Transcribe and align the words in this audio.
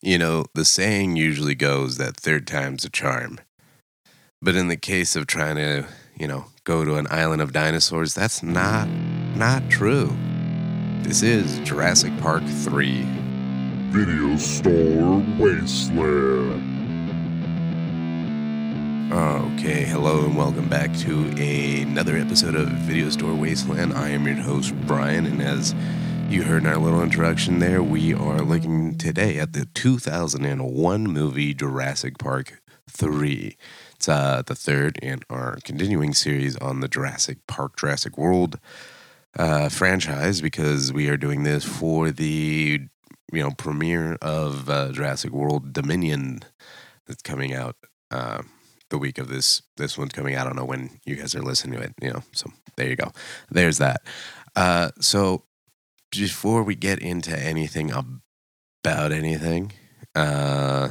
You 0.00 0.16
know, 0.16 0.44
the 0.54 0.64
saying 0.64 1.16
usually 1.16 1.56
goes 1.56 1.96
that 1.96 2.16
third 2.16 2.46
time's 2.46 2.84
a 2.84 2.88
charm. 2.88 3.40
But 4.40 4.54
in 4.54 4.68
the 4.68 4.76
case 4.76 5.16
of 5.16 5.26
trying 5.26 5.56
to, 5.56 5.88
you 6.16 6.28
know, 6.28 6.44
go 6.62 6.84
to 6.84 6.94
an 6.94 7.08
island 7.10 7.42
of 7.42 7.52
dinosaurs, 7.52 8.14
that's 8.14 8.40
not 8.40 8.86
not 9.34 9.68
true. 9.68 10.16
This 11.02 11.24
is 11.24 11.58
Jurassic 11.60 12.16
Park 12.20 12.44
3. 12.44 13.02
Video 13.90 14.36
Store 14.36 15.20
Wasteland. 15.36 16.62
Okay, 19.12 19.82
hello 19.82 20.26
and 20.26 20.36
welcome 20.36 20.68
back 20.68 20.96
to 20.98 21.24
another 21.42 22.16
episode 22.16 22.54
of 22.54 22.68
Video 22.68 23.10
Store 23.10 23.34
Wasteland. 23.34 23.94
I 23.94 24.10
am 24.10 24.24
your 24.28 24.36
host, 24.36 24.76
Brian, 24.86 25.26
and 25.26 25.42
as 25.42 25.74
you 26.28 26.42
heard 26.42 26.66
our 26.66 26.76
little 26.76 27.02
introduction 27.02 27.58
there, 27.58 27.82
we 27.82 28.12
are 28.12 28.42
looking 28.42 28.98
today 28.98 29.38
at 29.38 29.54
the 29.54 29.64
2001 29.64 31.04
movie 31.04 31.54
Jurassic 31.54 32.18
Park 32.18 32.60
3. 32.90 33.56
It's 33.94 34.08
uh, 34.10 34.42
the 34.44 34.54
third 34.54 34.98
in 34.98 35.20
our 35.30 35.56
continuing 35.64 36.12
series 36.12 36.54
on 36.58 36.80
the 36.80 36.88
Jurassic 36.88 37.38
Park, 37.46 37.78
Jurassic 37.78 38.18
World 38.18 38.58
uh, 39.38 39.70
franchise 39.70 40.42
because 40.42 40.92
we 40.92 41.08
are 41.08 41.16
doing 41.16 41.44
this 41.44 41.64
for 41.64 42.10
the 42.10 42.80
you 43.32 43.42
know 43.42 43.52
premiere 43.52 44.18
of 44.20 44.68
uh, 44.68 44.92
Jurassic 44.92 45.32
World 45.32 45.72
Dominion 45.72 46.40
that's 47.06 47.22
coming 47.22 47.54
out 47.54 47.76
uh, 48.10 48.42
the 48.90 48.98
week 48.98 49.16
of 49.16 49.28
this. 49.28 49.62
This 49.78 49.96
one's 49.96 50.12
coming 50.12 50.34
out. 50.34 50.46
I 50.46 50.50
don't 50.50 50.56
know 50.56 50.66
when 50.66 51.00
you 51.06 51.16
guys 51.16 51.34
are 51.34 51.42
listening 51.42 51.78
to 51.78 51.84
it. 51.86 51.94
You 52.02 52.12
know, 52.12 52.22
so 52.32 52.50
there 52.76 52.88
you 52.88 52.96
go. 52.96 53.12
There's 53.50 53.78
that. 53.78 54.02
Uh, 54.54 54.90
so 55.00 55.44
before 56.10 56.62
we 56.62 56.74
get 56.74 56.98
into 56.98 57.36
anything 57.38 57.90
about 57.90 59.12
anything, 59.12 59.72
uh, 60.14 60.90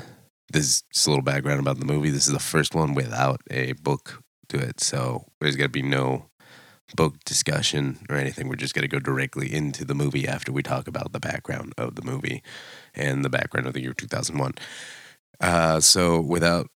this 0.51 0.65
is 0.65 0.83
just 0.93 1.07
a 1.07 1.09
little 1.09 1.23
background 1.23 1.59
about 1.59 1.79
the 1.79 1.85
movie. 1.85 2.09
This 2.09 2.27
is 2.27 2.33
the 2.33 2.39
first 2.39 2.73
one 2.75 2.93
without 2.93 3.41
a 3.51 3.73
book 3.73 4.21
to 4.49 4.57
it, 4.57 4.79
so 4.79 5.25
there's 5.41 5.55
gonna 5.55 5.69
be 5.69 5.81
no 5.81 6.29
book 6.95 7.15
discussion 7.25 7.99
or 8.09 8.15
anything. 8.15 8.47
We're 8.47 8.55
just 8.55 8.73
gonna 8.73 8.87
go 8.87 8.99
directly 8.99 9.53
into 9.53 9.83
the 9.83 9.95
movie 9.95 10.27
after 10.27 10.51
we 10.51 10.63
talk 10.63 10.87
about 10.87 11.11
the 11.11 11.19
background 11.19 11.73
of 11.77 11.95
the 11.95 12.01
movie 12.01 12.41
and 12.95 13.25
the 13.25 13.29
background 13.29 13.67
of 13.67 13.73
the 13.73 13.81
year 13.81 13.93
2001. 13.93 14.53
Uh, 15.39 15.79
so 15.79 16.21
without 16.21 16.67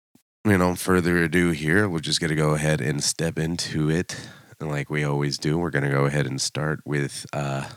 you 0.45 0.57
know 0.57 0.75
further 0.75 1.17
ado, 1.23 1.51
here 1.51 1.87
we're 1.87 1.99
just 1.99 2.19
gonna 2.19 2.35
go 2.35 2.55
ahead 2.55 2.81
and 2.81 3.03
step 3.03 3.39
into 3.39 3.89
it. 3.89 4.15
And 4.59 4.69
like 4.69 4.89
we 4.89 5.03
always 5.03 5.37
do, 5.37 5.57
we're 5.57 5.71
gonna 5.71 5.89
go 5.89 6.05
ahead 6.05 6.27
and 6.27 6.41
start 6.41 6.81
with 6.85 7.25
uh, 7.33 7.69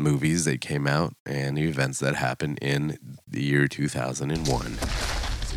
movies 0.00 0.44
that 0.46 0.60
came 0.60 0.86
out 0.86 1.14
and 1.24 1.56
the 1.56 1.62
events 1.62 1.98
that 2.00 2.14
happened 2.14 2.58
in 2.60 2.98
the 3.28 3.42
year 3.42 3.68
2001. 3.68 4.66
Is 4.66 4.72
it 4.72 4.80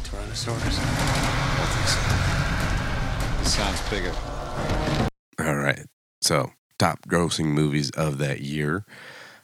Tyrannosaurus? 0.04 0.80
I 0.80 1.66
think 1.74 1.88
so. 1.88 3.40
This 3.44 3.56
sounds 3.56 3.90
bigger. 3.90 4.14
All 5.40 5.56
right. 5.56 5.86
So, 6.22 6.52
top 6.80 7.08
grossing 7.08 7.48
movies 7.48 7.90
of 7.92 8.18
that 8.20 8.42
year 8.42 8.86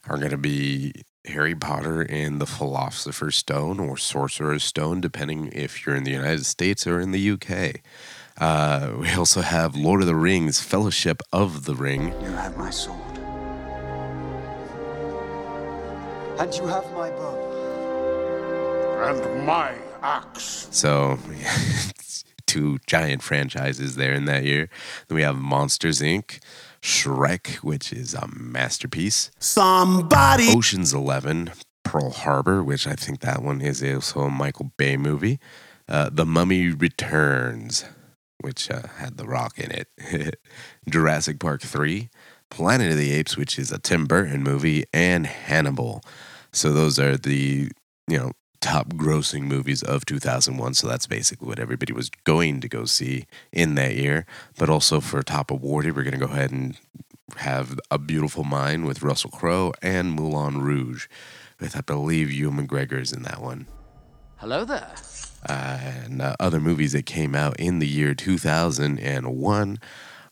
are 0.08 0.18
going 0.18 0.32
to 0.32 0.38
be 0.38 0.94
Harry 1.26 1.56
Potter 1.56 2.02
and 2.02 2.40
the 2.40 2.46
Philosopher's 2.46 3.36
Stone 3.36 3.80
or 3.80 3.98
Sorcerer's 3.98 4.64
Stone, 4.64 5.02
depending 5.02 5.52
if 5.54 5.86
you're 5.86 5.96
in 5.96 6.04
the 6.04 6.12
United 6.12 6.46
States 6.46 6.88
or 6.88 7.00
in 7.00 7.12
the 7.12 7.32
UK. 7.32 7.82
Uh, 8.40 8.94
we 9.00 9.12
also 9.14 9.42
have 9.42 9.76
Lord 9.76 10.02
of 10.02 10.08
the 10.08 10.16
Rings, 10.16 10.62
Fellowship 10.62 11.22
of 11.34 11.66
the 11.66 11.76
Ring. 11.76 12.14
You 12.22 12.32
have 12.32 12.58
my 12.58 12.70
sword. 12.70 13.19
And 16.40 16.56
you 16.56 16.68
have 16.68 16.90
my 16.94 17.10
bow. 17.10 17.36
And 19.04 19.46
my 19.46 19.76
axe. 20.02 20.70
So, 20.72 21.20
two 22.48 22.80
giant 22.88 23.22
franchises 23.22 23.98
there 23.98 24.14
in 24.14 24.24
that 24.24 24.46
year. 24.46 24.70
Then 25.10 25.18
we 25.18 25.22
have 25.24 25.36
Monsters 25.36 26.00
Inc., 26.00 26.40
Shrek, 26.82 27.56
which 27.56 27.92
is 27.92 28.14
a 28.14 28.26
masterpiece. 28.34 29.32
Somebody. 29.40 30.48
Ocean's 30.50 30.94
Eleven, 30.94 31.52
Pearl 31.84 32.12
Harbor, 32.12 32.64
which 32.64 32.88
I 32.88 32.94
think 32.94 33.20
that 33.20 33.44
one 33.44 33.60
is 33.60 33.84
also 33.84 34.22
a 34.22 34.30
Michael 34.30 34.72
Bay 34.78 34.96
movie. 34.96 35.42
Uh, 35.90 36.10
the 36.10 36.26
Mummy 36.26 36.70
Returns, 36.70 37.84
which 38.40 38.72
uh, 38.72 38.84
had 38.96 39.18
The 39.18 39.26
Rock 39.26 39.60
in 39.60 39.72
it. 39.72 40.40
Jurassic 40.90 41.38
Park 41.38 41.64
3, 41.64 42.10
Planet 42.50 42.92
of 42.92 42.98
the 42.98 43.12
Apes, 43.12 43.36
which 43.36 43.60
is 43.60 43.74
a 43.74 43.78
Tim 43.78 44.06
Burton 44.06 44.42
movie, 44.42 44.86
and 44.94 45.28
Hannibal. 45.28 46.02
So 46.52 46.72
those 46.72 47.00
are 47.00 47.18
the, 47.18 47.70
you 48.08 48.18
know, 48.18 48.32
top 48.62 48.90
grossing 48.94 49.44
movies 49.44 49.82
of 49.84 50.06
2001. 50.06 50.74
So 50.74 50.88
that's 50.88 51.08
basically 51.08 51.48
what 51.48 51.60
everybody 51.60 51.94
was 51.94 52.10
going 52.24 52.62
to 52.62 52.68
go 52.68 52.86
see 52.86 53.26
in 53.52 53.76
that 53.76 53.96
year. 53.96 54.26
But 54.58 54.70
also 54.70 55.00
for 55.00 55.22
top 55.24 55.52
awarded, 55.52 55.96
we're 55.96 56.04
going 56.04 56.20
to 56.20 56.26
go 56.26 56.32
ahead 56.32 56.52
and 56.52 56.78
have 57.38 57.80
A 57.92 57.98
Beautiful 57.98 58.44
Mind 58.44 58.86
with 58.86 59.02
Russell 59.02 59.30
Crowe 59.30 59.74
and 59.82 60.12
Moulin 60.12 60.62
Rouge 60.62 61.08
with, 61.60 61.76
I 61.76 61.82
believe, 61.82 62.32
Ewan 62.32 62.68
McGregor 62.68 63.00
is 63.00 63.12
in 63.12 63.24
that 63.24 63.42
one. 63.42 63.68
Hello 64.38 64.66
there. 64.66 64.96
Uh, 65.48 65.80
and 65.82 66.22
uh, 66.22 66.36
other 66.40 66.60
movies 66.60 66.94
that 66.94 67.06
came 67.06 67.36
out 67.36 67.58
in 67.60 67.80
the 67.80 67.88
year 67.88 68.14
2001 68.14 69.80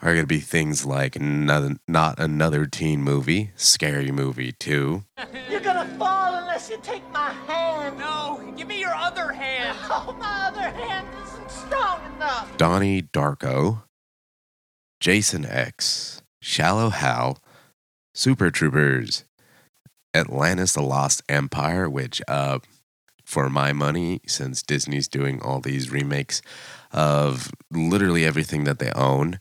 are 0.01 0.13
going 0.13 0.23
to 0.23 0.27
be 0.27 0.39
things 0.39 0.85
like 0.85 1.19
not, 1.19 1.77
not 1.87 2.19
Another 2.19 2.65
Teen 2.65 3.01
Movie, 3.01 3.51
Scary 3.55 4.11
Movie 4.11 4.51
2, 4.53 5.03
You're 5.49 5.59
gonna 5.59 5.87
fall 5.97 6.35
unless 6.35 6.69
you 6.69 6.77
take 6.83 7.03
my 7.11 7.31
hand. 7.31 7.97
No, 7.97 8.53
give 8.55 8.67
me 8.67 8.79
your 8.79 8.93
other 8.93 9.31
hand. 9.31 9.77
Oh, 9.89 10.15
my 10.19 10.47
other 10.47 10.69
hand 10.69 11.07
isn't 11.23 11.49
strong 11.49 11.99
enough. 12.15 12.55
Donnie 12.57 13.01
Darko, 13.01 13.83
Jason 14.99 15.45
X, 15.45 16.21
Shallow 16.41 16.89
Hal, 16.89 17.39
Super 18.13 18.51
Troopers, 18.51 19.23
Atlantis 20.13 20.73
the 20.73 20.81
Lost 20.81 21.23
Empire, 21.29 21.89
which, 21.89 22.21
uh, 22.27 22.59
for 23.23 23.49
my 23.49 23.73
money, 23.73 24.21
since 24.27 24.61
Disney's 24.61 25.07
doing 25.07 25.41
all 25.41 25.59
these 25.61 25.89
remakes 25.91 26.41
of 26.91 27.51
literally 27.71 28.25
everything 28.25 28.63
that 28.65 28.79
they 28.79 28.91
own, 28.91 29.39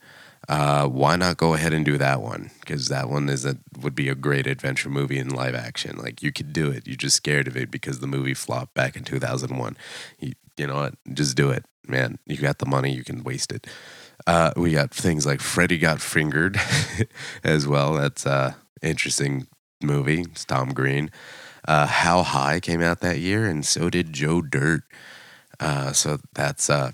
uh, 0.48 0.86
why 0.86 1.16
not 1.16 1.36
go 1.36 1.54
ahead 1.54 1.72
and 1.72 1.84
do 1.84 1.98
that 1.98 2.20
one? 2.20 2.50
Because 2.60 2.88
that 2.88 3.08
one 3.08 3.28
is 3.28 3.44
a 3.44 3.56
would 3.80 3.94
be 3.94 4.08
a 4.08 4.14
great 4.14 4.46
adventure 4.46 4.88
movie 4.88 5.18
in 5.18 5.28
live 5.28 5.54
action. 5.54 5.96
Like 5.96 6.22
you 6.22 6.32
could 6.32 6.52
do 6.52 6.70
it. 6.70 6.86
You're 6.86 6.96
just 6.96 7.16
scared 7.16 7.48
of 7.48 7.56
it 7.56 7.70
because 7.70 7.98
the 7.98 8.06
movie 8.06 8.34
flopped 8.34 8.74
back 8.74 8.96
in 8.96 9.04
2001. 9.04 9.76
You, 10.20 10.32
you 10.56 10.66
know 10.66 10.76
what? 10.76 10.94
Just 11.12 11.36
do 11.36 11.50
it, 11.50 11.64
man. 11.88 12.18
You 12.26 12.36
got 12.36 12.58
the 12.58 12.66
money. 12.66 12.92
You 12.92 13.02
can 13.02 13.24
waste 13.24 13.52
it. 13.52 13.66
Uh, 14.26 14.52
we 14.56 14.72
got 14.72 14.92
things 14.92 15.26
like 15.26 15.40
Freddy 15.40 15.78
Got 15.78 16.00
Fingered 16.00 16.60
as 17.44 17.66
well. 17.66 17.94
That's 17.94 18.24
a 18.24 18.56
interesting 18.82 19.48
movie. 19.82 20.22
It's 20.22 20.44
Tom 20.44 20.72
Green. 20.72 21.10
Uh, 21.66 21.86
How 21.86 22.22
High 22.22 22.60
came 22.60 22.80
out 22.80 23.00
that 23.00 23.18
year, 23.18 23.46
and 23.46 23.66
so 23.66 23.90
did 23.90 24.12
Joe 24.12 24.42
Dirt. 24.42 24.82
Uh, 25.58 25.92
so 25.92 26.18
that's 26.34 26.70
uh, 26.70 26.92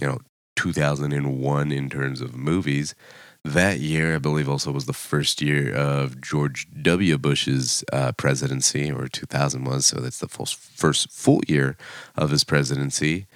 you 0.00 0.06
know 0.06 0.18
2001 0.58 1.70
in 1.70 1.88
terms 1.88 2.20
of 2.20 2.34
movies. 2.34 2.96
That 3.44 3.78
year, 3.78 4.16
I 4.16 4.18
believe, 4.18 4.48
also 4.48 4.72
was 4.72 4.86
the 4.86 4.92
first 4.92 5.40
year 5.40 5.72
of 5.72 6.20
George 6.20 6.66
W. 6.82 7.16
Bush's 7.16 7.84
uh, 7.92 8.10
presidency, 8.12 8.90
or 8.90 9.06
2000 9.06 9.64
was. 9.64 9.86
So 9.86 10.00
that's 10.00 10.18
the 10.18 10.28
full, 10.28 10.46
first 10.46 11.12
full 11.12 11.40
year 11.46 11.76
of 12.16 12.30
his 12.30 12.42
presidency. 12.42 13.28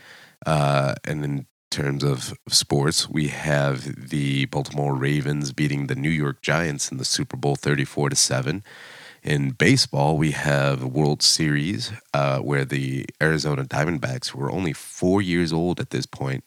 Uh, 0.44 0.94
and 1.05 1.25
in 1.25 1.47
terms 1.71 2.03
of 2.03 2.34
sports, 2.49 3.09
we 3.09 3.28
have 3.28 4.09
the 4.11 4.47
Baltimore 4.47 4.97
Ravens 4.97 5.53
beating 5.53 5.87
the 5.87 5.94
New 5.94 6.11
York 6.11 6.43
Giants 6.43 6.91
in 6.91 6.99
the 6.99 7.05
Super 7.05 7.37
Bowl 7.37 7.55
34 7.55 8.11
to 8.11 8.16
7. 8.16 8.65
In 9.22 9.50
baseball, 9.50 10.19
we 10.19 10.32
have 10.32 10.82
World 10.82 11.22
Series, 11.22 11.93
uh, 12.12 12.41
where 12.41 12.65
the 12.65 13.06
Arizona 13.22 13.64
Diamondbacks, 13.64 14.35
were 14.35 14.50
only 14.50 14.73
four 14.73 15.23
years 15.23 15.52
old 15.52 15.79
at 15.79 15.91
this 15.91 16.06
point, 16.06 16.43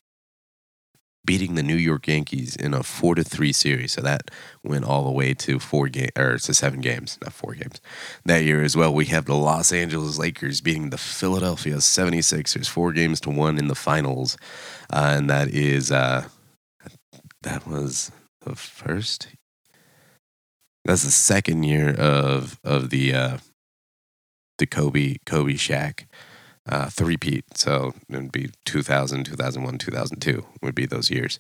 beating 1.26 1.56
the 1.56 1.64
New 1.64 1.76
York 1.76 2.08
Yankees 2.08 2.56
in 2.56 2.74
a 2.74 2.84
four 2.84 3.16
to 3.16 3.24
three 3.24 3.54
series. 3.54 3.94
So 3.94 4.02
that 4.02 4.32
went 4.64 4.86
all 4.86 5.04
the 5.04 5.12
way 5.12 5.34
to 5.34 5.60
four 5.60 5.88
game 5.90 6.10
or 6.18 6.38
to 6.38 6.54
seven 6.54 6.82
games, 6.82 7.18
not 7.22 7.34
four 7.34 7.54
games. 7.54 7.82
That 8.26 8.44
year 8.44 8.62
as 8.64 8.78
well, 8.78 8.94
we 8.94 9.06
have 9.06 9.26
the 9.26 9.36
Los 9.36 9.72
Angeles 9.72 10.18
Lakers 10.18 10.62
beating 10.62 10.90
the 10.90 10.98
Philadelphia 10.98 11.78
76ers 11.78 12.68
four 12.68 12.92
games 12.92 13.20
to 13.22 13.30
one 13.30 13.58
in 13.58 13.68
the 13.68 13.76
finals. 13.76 14.38
Uh, 14.92 15.16
and 15.18 15.30
that 15.30 15.50
is 15.50 15.92
uh 15.92 16.28
that 17.42 17.68
was 17.68 18.12
the 18.42 18.56
first 18.56 19.28
that's 20.84 21.04
the 21.04 21.12
second 21.12 21.64
year 21.64 21.94
of 21.94 22.60
of 22.64 22.90
the 22.90 23.14
uh 23.14 23.38
the 24.58 24.66
Kobe 24.66 25.18
Kobe 25.26 25.54
Shaq 25.54 26.06
uh, 26.68 26.90
three-peat. 26.90 27.58
So 27.58 27.94
it 28.10 28.16
would 28.16 28.32
be 28.32 28.52
2000, 28.66 29.26
2001, 29.26 29.78
2002 29.78 30.46
would 30.62 30.76
be 30.76 30.86
those 30.86 31.10
years. 31.10 31.40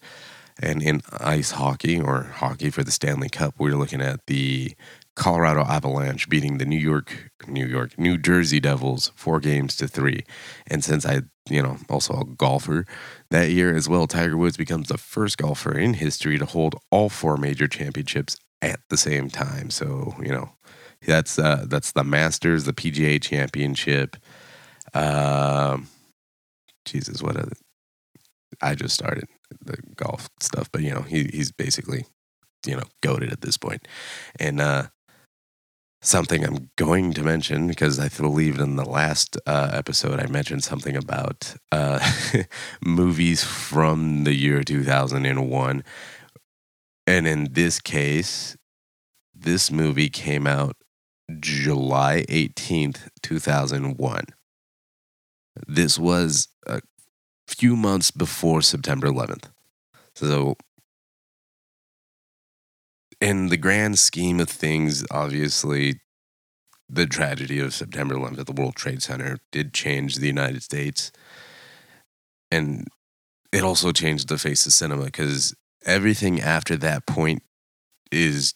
And 0.61 0.81
in 0.81 1.01
ice 1.11 1.51
hockey 1.51 1.99
or 1.99 2.23
hockey 2.23 2.69
for 2.69 2.83
the 2.83 2.91
Stanley 2.91 3.29
Cup, 3.29 3.55
we're 3.57 3.75
looking 3.75 4.01
at 4.01 4.25
the 4.27 4.73
Colorado 5.15 5.61
Avalanche 5.61 6.29
beating 6.29 6.57
the 6.57 6.65
New 6.65 6.79
York, 6.79 7.31
New 7.47 7.65
York, 7.65 7.97
New 7.97 8.17
Jersey 8.17 8.59
Devils 8.59 9.11
four 9.15 9.39
games 9.39 9.75
to 9.77 9.87
three. 9.87 10.23
And 10.67 10.83
since 10.83 11.05
I, 11.05 11.21
you 11.49 11.61
know, 11.61 11.77
also 11.89 12.13
a 12.19 12.25
golfer 12.25 12.85
that 13.31 13.49
year 13.49 13.75
as 13.75 13.89
well, 13.89 14.07
Tiger 14.07 14.37
Woods 14.37 14.57
becomes 14.57 14.87
the 14.87 14.97
first 14.97 15.37
golfer 15.37 15.77
in 15.77 15.95
history 15.95 16.37
to 16.37 16.45
hold 16.45 16.75
all 16.91 17.09
four 17.09 17.37
major 17.37 17.67
championships 17.67 18.37
at 18.61 18.79
the 18.89 18.97
same 18.97 19.29
time. 19.29 19.69
So 19.69 20.15
you 20.21 20.29
know, 20.29 20.51
that's 21.05 21.39
uh, 21.39 21.65
that's 21.67 21.93
the 21.93 22.03
Masters, 22.03 22.65
the 22.65 22.73
PGA 22.73 23.21
Championship. 23.21 24.17
Um, 24.95 25.87
Jesus, 26.85 27.21
what 27.21 27.35
a 27.35 27.51
I 28.61 28.73
just 28.75 28.95
started 28.95 29.25
the 29.63 29.77
golf 29.95 30.29
stuff, 30.39 30.71
but 30.71 30.81
you 30.81 30.91
know, 30.91 31.01
he 31.01 31.25
he's 31.25 31.51
basically, 31.51 32.05
you 32.65 32.75
know, 32.75 32.83
goaded 33.01 33.31
at 33.31 33.41
this 33.41 33.57
point. 33.57 33.87
And 34.39 34.61
uh 34.61 34.87
something 36.05 36.43
I'm 36.45 36.69
going 36.75 37.13
to 37.13 37.23
mention 37.23 37.67
because 37.67 37.99
I 37.99 38.09
believe 38.09 38.59
in 38.59 38.75
the 38.75 38.85
last 38.85 39.37
uh, 39.45 39.71
episode 39.73 40.19
I 40.19 40.27
mentioned 40.27 40.63
something 40.63 40.95
about 40.95 41.55
uh, 41.71 41.99
movies 42.85 43.43
from 43.43 44.23
the 44.23 44.33
year 44.33 44.63
2001. 44.63 45.83
And 47.07 47.27
in 47.27 47.53
this 47.53 47.79
case, 47.79 48.55
this 49.33 49.71
movie 49.71 50.09
came 50.09 50.47
out 50.47 50.75
July 51.39 52.23
18th, 52.29 53.09
2001. 53.23 54.25
This 55.67 55.97
was 55.97 56.47
a 56.67 56.81
few 57.47 57.75
months 57.75 58.11
before 58.11 58.61
September 58.61 59.07
11th. 59.07 59.49
So, 60.15 60.55
in 63.21 63.47
the 63.47 63.57
grand 63.57 63.97
scheme 63.97 64.39
of 64.39 64.49
things, 64.49 65.05
obviously, 65.11 66.01
the 66.89 67.05
tragedy 67.05 67.59
of 67.59 67.73
September 67.73 68.15
11th 68.15 68.39
at 68.39 68.45
the 68.45 68.53
World 68.53 68.75
Trade 68.75 69.01
Center 69.01 69.37
did 69.51 69.73
change 69.73 70.15
the 70.15 70.27
United 70.27 70.63
States. 70.63 71.11
And 72.51 72.87
it 73.51 73.63
also 73.63 73.91
changed 73.91 74.27
the 74.27 74.37
face 74.37 74.65
of 74.65 74.73
cinema 74.73 75.05
because 75.05 75.55
everything 75.85 76.41
after 76.41 76.75
that 76.77 77.05
point 77.05 77.41
is 78.11 78.53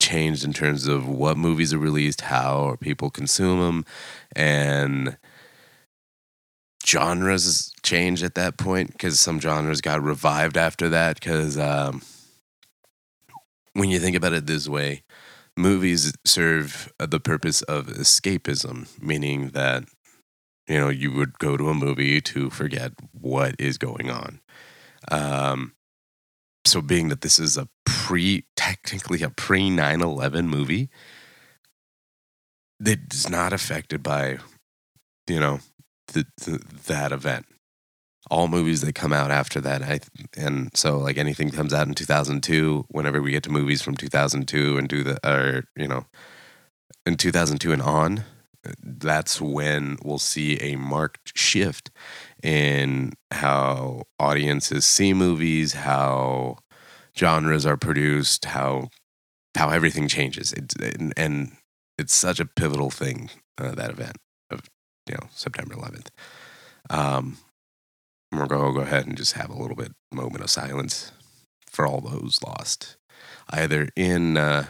changed 0.00 0.44
in 0.44 0.52
terms 0.52 0.86
of 0.86 1.08
what 1.08 1.36
movies 1.36 1.72
are 1.72 1.78
released, 1.78 2.22
how 2.22 2.76
people 2.80 3.10
consume 3.10 3.60
them, 3.60 3.84
and 4.34 5.16
genres 6.84 7.72
changed 7.82 8.22
at 8.22 8.34
that 8.34 8.56
point 8.56 8.92
because 8.92 9.20
some 9.20 9.40
genres 9.40 9.80
got 9.80 10.02
revived 10.02 10.56
after 10.56 10.88
that. 10.90 11.20
Because 11.20 11.58
um, 11.58 12.02
when 13.72 13.90
you 13.90 13.98
think 13.98 14.16
about 14.16 14.32
it 14.32 14.46
this 14.46 14.68
way, 14.68 15.02
movies 15.56 16.12
serve 16.24 16.92
the 16.98 17.20
purpose 17.20 17.62
of 17.62 17.86
escapism, 17.86 18.88
meaning 19.00 19.50
that 19.50 19.84
you 20.68 20.78
know 20.78 20.88
you 20.88 21.12
would 21.12 21.38
go 21.38 21.56
to 21.56 21.68
a 21.68 21.74
movie 21.74 22.20
to 22.20 22.50
forget 22.50 22.92
what 23.12 23.54
is 23.58 23.78
going 23.78 24.10
on. 24.10 24.40
Um, 25.10 25.72
so, 26.66 26.80
being 26.80 27.08
that 27.08 27.20
this 27.20 27.38
is 27.38 27.56
a 27.56 27.68
pre, 27.84 28.44
technically 28.56 29.22
a 29.22 29.30
pre 29.30 29.70
9 29.70 30.00
11 30.00 30.48
movie, 30.48 30.88
is 32.84 33.28
not 33.28 33.52
affected 33.52 34.02
by, 34.02 34.38
you 35.26 35.40
know, 35.40 35.60
the, 36.08 36.26
the, 36.38 36.62
that 36.86 37.12
event. 37.12 37.46
All 38.30 38.48
movies 38.48 38.80
that 38.80 38.94
come 38.94 39.12
out 39.12 39.30
after 39.30 39.60
that, 39.60 39.82
I 39.82 40.00
and 40.34 40.70
so 40.74 40.98
like 40.98 41.18
anything 41.18 41.50
comes 41.50 41.74
out 41.74 41.86
in 41.86 41.94
2002. 41.94 42.86
Whenever 42.88 43.20
we 43.20 43.32
get 43.32 43.42
to 43.42 43.50
movies 43.50 43.82
from 43.82 43.96
2002 43.96 44.78
and 44.78 44.88
do 44.88 45.02
the, 45.02 45.18
or 45.28 45.64
you 45.76 45.86
know, 45.86 46.06
in 47.04 47.16
2002 47.18 47.72
and 47.72 47.82
on, 47.82 48.24
that's 48.82 49.42
when 49.42 49.98
we'll 50.02 50.18
see 50.18 50.58
a 50.60 50.76
marked 50.76 51.36
shift 51.36 51.90
in 52.42 53.12
how 53.30 54.04
audiences 54.18 54.86
see 54.86 55.12
movies, 55.12 55.74
how 55.74 56.56
genres 57.16 57.66
are 57.66 57.76
produced, 57.76 58.46
how 58.46 58.88
how 59.54 59.68
everything 59.68 60.08
changes. 60.08 60.52
It's 60.54 60.74
and, 60.76 61.12
and 61.16 61.52
it's 61.98 62.14
such 62.14 62.40
a 62.40 62.46
pivotal 62.46 62.88
thing 62.88 63.28
uh, 63.58 63.72
that 63.72 63.90
event 63.90 64.16
you 65.08 65.14
know 65.14 65.28
September 65.32 65.74
11th. 65.74 66.08
Um, 66.90 67.38
we're 68.32 68.46
going 68.46 68.72
to 68.72 68.78
go 68.80 68.84
ahead 68.84 69.06
and 69.06 69.16
just 69.16 69.34
have 69.34 69.50
a 69.50 69.56
little 69.60 69.76
bit 69.76 69.92
moment 70.12 70.42
of 70.42 70.50
silence 70.50 71.12
for 71.70 71.86
all 71.86 72.00
those 72.00 72.40
lost, 72.44 72.96
either 73.50 73.88
in 73.96 74.36
uh, 74.36 74.66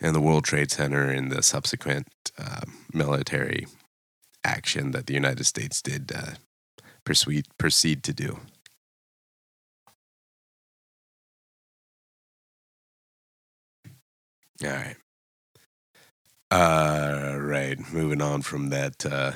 in 0.00 0.12
the 0.12 0.20
World 0.20 0.44
Trade 0.44 0.70
Center 0.70 1.10
in 1.10 1.28
the 1.28 1.42
subsequent 1.42 2.08
uh, 2.38 2.62
military 2.92 3.66
action 4.44 4.92
that 4.92 5.06
the 5.06 5.14
United 5.14 5.44
States 5.44 5.82
did 5.82 6.12
uh, 6.14 6.32
proceed 7.04 7.46
proceed 7.58 8.02
to 8.04 8.12
do. 8.12 8.38
All 14.64 14.70
right. 14.70 14.96
Uh, 16.50 17.36
right. 17.38 17.78
Moving 17.92 18.22
on 18.22 18.42
from 18.42 18.70
that 18.70 19.04
uh, 19.04 19.32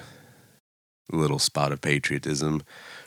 little 1.10 1.38
spot 1.38 1.72
of 1.72 1.80
patriotism, 1.80 2.62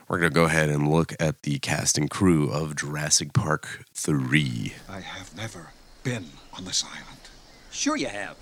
we're 0.07 0.19
going 0.19 0.31
to 0.31 0.35
go 0.35 0.45
ahead 0.45 0.69
and 0.69 0.89
look 0.89 1.13
at 1.19 1.43
the 1.43 1.59
cast 1.59 1.97
and 1.97 2.09
crew 2.09 2.49
of 2.49 2.75
Jurassic 2.75 3.33
Park 3.33 3.85
3. 3.93 4.73
I 4.89 4.99
have 4.99 5.35
never 5.35 5.71
been 6.03 6.25
on 6.57 6.65
this 6.65 6.83
island. 6.83 7.29
Sure 7.71 7.95
you 7.95 8.07
have. 8.07 8.35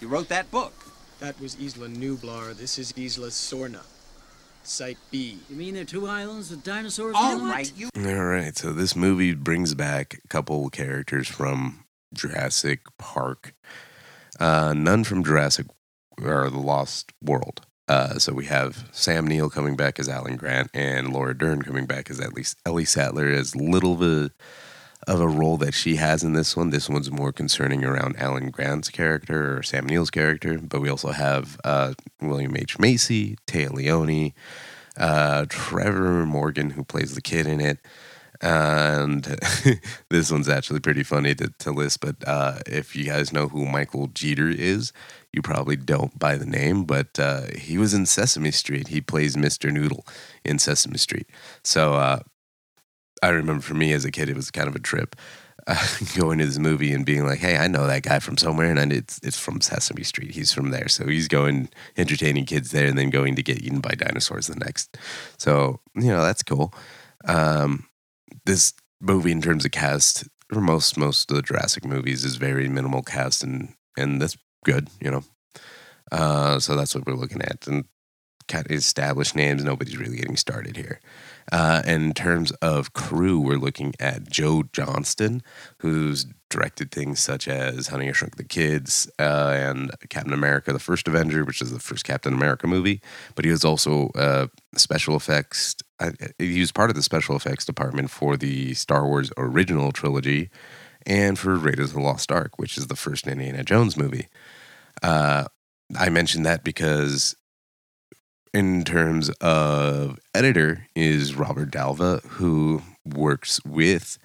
You 0.00 0.08
wrote 0.08 0.28
that 0.28 0.50
book. 0.50 0.72
That 1.18 1.40
was 1.40 1.56
Isla 1.60 1.88
Nublar. 1.88 2.56
This 2.56 2.78
is 2.78 2.94
Isla 2.96 3.28
Sorna. 3.28 3.82
Site 4.62 4.98
B. 5.10 5.38
You 5.50 5.56
mean 5.56 5.74
there 5.74 5.82
are 5.82 5.86
two 5.86 6.06
islands 6.06 6.50
with 6.50 6.62
dinosaurs? 6.62 7.14
All 7.16 7.38
right, 7.40 7.72
you. 7.76 7.88
All 7.96 8.24
right. 8.24 8.56
So 8.56 8.72
this 8.72 8.94
movie 8.94 9.34
brings 9.34 9.74
back 9.74 10.20
a 10.24 10.28
couple 10.28 10.68
characters 10.70 11.26
from 11.26 11.84
Jurassic 12.14 12.80
Park. 12.98 13.54
Uh, 14.38 14.72
none 14.74 15.04
from 15.04 15.24
Jurassic 15.24 15.66
or 16.22 16.50
the 16.50 16.58
Lost 16.58 17.12
World. 17.22 17.62
Uh, 17.88 18.18
so 18.18 18.34
we 18.34 18.44
have 18.44 18.88
Sam 18.92 19.26
Neill 19.26 19.48
coming 19.48 19.74
back 19.74 19.98
as 19.98 20.08
Alan 20.08 20.36
Grant 20.36 20.70
and 20.74 21.12
Laura 21.12 21.36
Dern 21.36 21.62
coming 21.62 21.86
back 21.86 22.10
as 22.10 22.20
at 22.20 22.34
least 22.34 22.58
Ellie 22.66 22.84
Sattler 22.84 23.28
as 23.28 23.56
little 23.56 23.94
of 23.94 24.02
a, 24.02 24.30
of 25.10 25.20
a 25.20 25.28
role 25.28 25.56
that 25.56 25.72
she 25.72 25.96
has 25.96 26.22
in 26.22 26.34
this 26.34 26.54
one. 26.54 26.68
This 26.68 26.88
one's 26.88 27.10
more 27.10 27.32
concerning 27.32 27.84
around 27.84 28.16
Alan 28.18 28.50
Grant's 28.50 28.90
character 28.90 29.56
or 29.56 29.62
Sam 29.62 29.86
Neill's 29.86 30.10
character. 30.10 30.58
But 30.58 30.82
we 30.82 30.90
also 30.90 31.12
have 31.12 31.58
uh, 31.64 31.94
William 32.20 32.54
H. 32.56 32.78
Macy, 32.78 33.38
Téa 33.46 33.72
Leoni, 33.72 34.34
uh, 34.98 35.46
Trevor 35.48 36.26
Morgan, 36.26 36.70
who 36.70 36.84
plays 36.84 37.14
the 37.14 37.22
kid 37.22 37.46
in 37.46 37.60
it. 37.60 37.78
And 38.40 39.24
this 40.10 40.30
one's 40.30 40.48
actually 40.48 40.80
pretty 40.80 41.02
funny 41.02 41.34
to, 41.34 41.52
to 41.58 41.72
list. 41.72 42.00
But 42.00 42.16
uh, 42.26 42.58
if 42.66 42.94
you 42.94 43.04
guys 43.04 43.32
know 43.32 43.48
who 43.48 43.66
Michael 43.66 44.08
Jeter 44.08 44.48
is, 44.48 44.92
you 45.32 45.42
probably 45.42 45.76
don't 45.76 46.18
by 46.18 46.36
the 46.36 46.46
name, 46.46 46.84
but 46.84 47.18
uh, 47.18 47.42
he 47.56 47.78
was 47.78 47.94
in 47.94 48.06
Sesame 48.06 48.50
Street. 48.50 48.88
He 48.88 49.00
plays 49.00 49.36
Mr. 49.36 49.72
Noodle 49.72 50.06
in 50.44 50.58
Sesame 50.58 50.98
Street. 50.98 51.28
So 51.64 51.94
uh, 51.94 52.20
I 53.22 53.28
remember 53.28 53.62
for 53.62 53.74
me 53.74 53.92
as 53.92 54.04
a 54.04 54.10
kid, 54.10 54.28
it 54.28 54.36
was 54.36 54.50
kind 54.50 54.68
of 54.68 54.76
a 54.76 54.80
trip. 54.80 55.16
Going 56.16 56.38
to 56.38 56.46
this 56.46 56.58
movie 56.58 56.94
and 56.94 57.04
being 57.04 57.26
like, 57.26 57.40
"Hey, 57.40 57.58
I 57.58 57.68
know 57.68 57.86
that 57.86 58.02
guy 58.02 58.20
from 58.20 58.38
somewhere, 58.38 58.74
and 58.74 58.90
it's 58.90 59.20
it's 59.22 59.38
from 59.38 59.60
Sesame 59.60 60.02
Street. 60.02 60.30
He's 60.30 60.50
from 60.50 60.70
there, 60.70 60.88
so 60.88 61.06
he's 61.06 61.28
going 61.28 61.68
entertaining 61.98 62.46
kids 62.46 62.70
there, 62.70 62.86
and 62.86 62.96
then 62.96 63.10
going 63.10 63.36
to 63.36 63.42
get 63.42 63.60
eaten 63.60 63.80
by 63.80 63.90
dinosaurs 63.90 64.46
the 64.46 64.54
next. 64.54 64.96
So 65.36 65.80
you 65.94 66.08
know 66.08 66.22
that's 66.22 66.42
cool. 66.42 66.72
Um, 67.26 67.87
this 68.48 68.72
movie 69.00 69.30
in 69.30 69.42
terms 69.42 69.64
of 69.64 69.70
cast 69.70 70.26
for 70.52 70.60
most 70.60 70.96
most 70.96 71.30
of 71.30 71.36
the 71.36 71.42
Jurassic 71.42 71.84
movies 71.84 72.24
is 72.24 72.36
very 72.36 72.68
minimal 72.68 73.02
cast 73.02 73.44
and 73.44 73.74
and 73.96 74.20
that's 74.20 74.36
good, 74.64 74.88
you 75.00 75.10
know. 75.10 75.22
Uh, 76.10 76.58
so 76.58 76.74
that's 76.74 76.94
what 76.94 77.06
we're 77.06 77.12
looking 77.12 77.42
at 77.42 77.66
and 77.66 77.84
kind 78.48 78.64
of 78.64 78.72
established 78.72 79.36
names. 79.36 79.62
Nobody's 79.62 79.98
really 79.98 80.16
getting 80.16 80.36
started 80.36 80.76
here. 80.76 81.00
Uh, 81.52 81.82
in 81.86 82.14
terms 82.14 82.50
of 82.62 82.94
crew, 82.94 83.38
we're 83.38 83.58
looking 83.58 83.92
at 84.00 84.30
Joe 84.30 84.64
Johnston, 84.72 85.42
who's 85.80 86.26
directed 86.48 86.90
things 86.90 87.20
such 87.20 87.46
as 87.46 87.88
Honey 87.88 88.08
I 88.08 88.12
Shrunk 88.12 88.36
the 88.36 88.44
Kids 88.44 89.10
uh, 89.18 89.54
and 89.54 89.90
Captain 90.08 90.32
America: 90.32 90.72
The 90.72 90.78
First 90.78 91.06
Avenger, 91.06 91.44
which 91.44 91.60
is 91.60 91.70
the 91.70 91.78
first 91.78 92.04
Captain 92.04 92.32
America 92.32 92.66
movie. 92.66 93.02
But 93.34 93.44
he 93.44 93.50
was 93.50 93.64
also 93.64 94.08
uh, 94.14 94.46
special 94.76 95.14
effects. 95.14 95.76
Uh, 96.00 96.12
he 96.38 96.60
was 96.60 96.72
part 96.72 96.90
of 96.90 96.96
the 96.96 97.02
special 97.02 97.36
effects 97.36 97.64
department 97.64 98.10
for 98.10 98.36
the 98.36 98.74
Star 98.74 99.06
Wars 99.06 99.32
original 99.36 99.92
trilogy 99.92 100.50
and 101.06 101.38
for 101.38 101.56
Raiders 101.56 101.90
of 101.90 101.94
the 101.96 102.02
Lost 102.02 102.30
Ark, 102.30 102.58
which 102.58 102.76
is 102.76 102.86
the 102.86 102.96
first 102.96 103.26
Indiana 103.26 103.64
Jones 103.64 103.96
movie. 103.96 104.28
Uh, 105.02 105.44
I 105.96 106.08
mentioned 106.08 106.44
that 106.46 106.64
because 106.64 107.34
in 108.52 108.84
terms 108.84 109.30
of 109.40 110.18
editor 110.34 110.86
is 110.94 111.34
Robert 111.34 111.70
Dalva, 111.70 112.22
who 112.24 112.82
works 113.04 113.62
with 113.64 114.18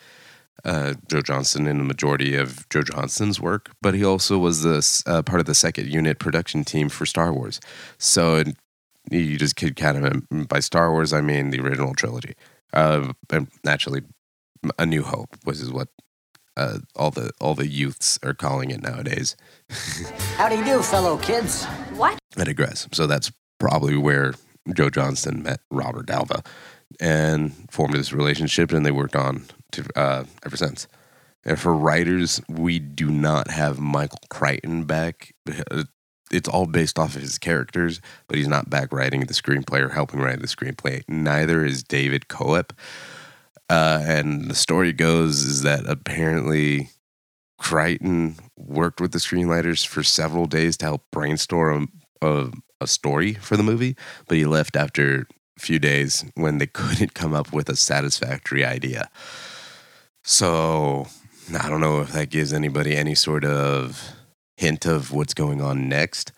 uh, 0.65 0.93
Joe 1.09 1.21
Johnston 1.21 1.67
in 1.67 1.77
the 1.77 1.83
majority 1.83 2.35
of 2.35 2.67
Joe 2.69 2.83
Johnston's 2.83 3.39
work, 3.39 3.71
but 3.81 3.93
he 3.93 4.03
also 4.03 4.37
was 4.37 4.63
the 4.63 5.03
uh, 5.05 5.21
part 5.21 5.39
of 5.39 5.45
the 5.45 5.55
second 5.55 5.87
unit 5.87 6.19
production 6.19 6.63
team 6.63 6.89
for 6.89 7.05
Star 7.05 7.33
Wars. 7.33 7.59
So 7.97 8.35
it, 8.37 8.57
you 9.11 9.37
just 9.37 9.55
could 9.55 9.75
kind 9.75 10.05
of 10.05 10.47
by 10.47 10.59
Star 10.59 10.91
Wars, 10.91 11.13
I 11.13 11.21
mean 11.21 11.49
the 11.49 11.59
original 11.59 11.93
trilogy, 11.93 12.33
uh, 12.73 13.13
and 13.29 13.47
naturally, 13.63 14.01
A 14.79 14.85
New 14.85 15.03
Hope, 15.03 15.37
which 15.43 15.59
is 15.59 15.71
what 15.71 15.89
uh, 16.55 16.79
all 16.95 17.11
the 17.11 17.31
all 17.41 17.55
the 17.55 17.67
youths 17.67 18.19
are 18.23 18.33
calling 18.33 18.71
it 18.71 18.81
nowadays. 18.81 19.35
How 20.37 20.49
do 20.49 20.57
you 20.57 20.65
do, 20.65 20.81
fellow 20.81 21.17
kids? 21.17 21.65
What? 21.95 22.17
I 22.37 22.43
digress. 22.43 22.87
So 22.91 23.07
that's 23.07 23.31
probably 23.59 23.97
where 23.97 24.33
Joe 24.73 24.89
Johnston 24.89 25.43
met 25.43 25.59
Robert 25.71 26.07
Dalva 26.07 26.45
and 26.99 27.53
formed 27.71 27.95
this 27.95 28.13
relationship, 28.13 28.71
and 28.71 28.85
they 28.85 28.91
worked 28.91 29.15
on 29.15 29.45
to, 29.71 29.85
uh, 29.95 30.23
ever 30.45 30.57
since. 30.57 30.87
And 31.45 31.59
for 31.59 31.73
writers, 31.73 32.39
we 32.47 32.79
do 32.79 33.09
not 33.09 33.49
have 33.49 33.79
Michael 33.79 34.19
Crichton 34.29 34.85
back. 34.85 35.33
It's 36.33 36.49
all 36.49 36.65
based 36.65 36.99
off 36.99 37.15
of 37.15 37.21
his 37.21 37.37
characters, 37.37 38.01
but 38.27 38.37
he's 38.37 38.47
not 38.47 38.69
back 38.69 38.91
writing 38.91 39.21
the 39.21 39.33
screenplay 39.33 39.81
or 39.81 39.89
helping 39.89 40.19
write 40.19 40.41
the 40.41 40.47
screenplay. 40.47 41.03
Neither 41.07 41.63
is 41.63 41.83
David 41.83 42.27
Koepp. 42.27 42.71
Uh, 43.69 44.01
and 44.03 44.49
the 44.49 44.55
story 44.55 44.91
goes 44.93 45.43
is 45.43 45.61
that 45.61 45.87
apparently 45.87 46.89
Crichton 47.59 48.35
worked 48.57 48.99
with 48.99 49.13
the 49.13 49.19
screenwriters 49.19 49.85
for 49.85 50.03
several 50.03 50.45
days 50.45 50.75
to 50.77 50.85
help 50.85 51.03
brainstorm 51.11 51.89
a, 52.21 52.51
a 52.81 52.87
story 52.87 53.33
for 53.35 53.55
the 53.55 53.63
movie, 53.63 53.95
but 54.27 54.37
he 54.37 54.45
left 54.45 54.75
after 54.75 55.27
a 55.57 55.59
few 55.59 55.79
days 55.79 56.25
when 56.35 56.57
they 56.57 56.67
couldn't 56.73 57.13
come 57.13 57.33
up 57.33 57.53
with 57.53 57.69
a 57.69 57.75
satisfactory 57.75 58.65
idea. 58.65 59.09
So 60.23 61.07
I 61.57 61.69
don't 61.69 61.81
know 61.81 62.01
if 62.01 62.11
that 62.13 62.29
gives 62.29 62.53
anybody 62.53 62.95
any 62.95 63.15
sort 63.15 63.45
of 63.45 64.13
hint 64.63 64.85
of 64.85 65.11
what's 65.11 65.33
going 65.33 65.59
on 65.59 65.89
next, 65.89 66.31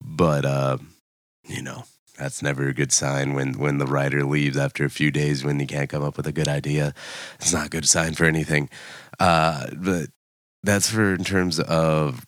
but 0.00 0.44
uh, 0.44 0.78
you 1.48 1.60
know 1.60 1.82
that's 2.16 2.42
never 2.42 2.68
a 2.68 2.72
good 2.72 2.92
sign 2.92 3.34
when 3.34 3.58
when 3.58 3.78
the 3.78 3.86
writer 3.86 4.22
leaves 4.22 4.56
after 4.56 4.84
a 4.84 4.90
few 4.90 5.10
days 5.10 5.44
when 5.44 5.58
he 5.58 5.66
can't 5.66 5.90
come 5.90 6.04
up 6.04 6.16
with 6.16 6.28
a 6.28 6.32
good 6.32 6.46
idea. 6.46 6.94
It's 7.40 7.52
not 7.52 7.66
a 7.66 7.70
good 7.70 7.88
sign 7.88 8.14
for 8.14 8.24
anything. 8.24 8.70
Uh, 9.18 9.66
but 9.76 10.10
that's 10.62 10.88
for 10.90 11.12
in 11.12 11.24
terms 11.24 11.58
of 11.58 12.24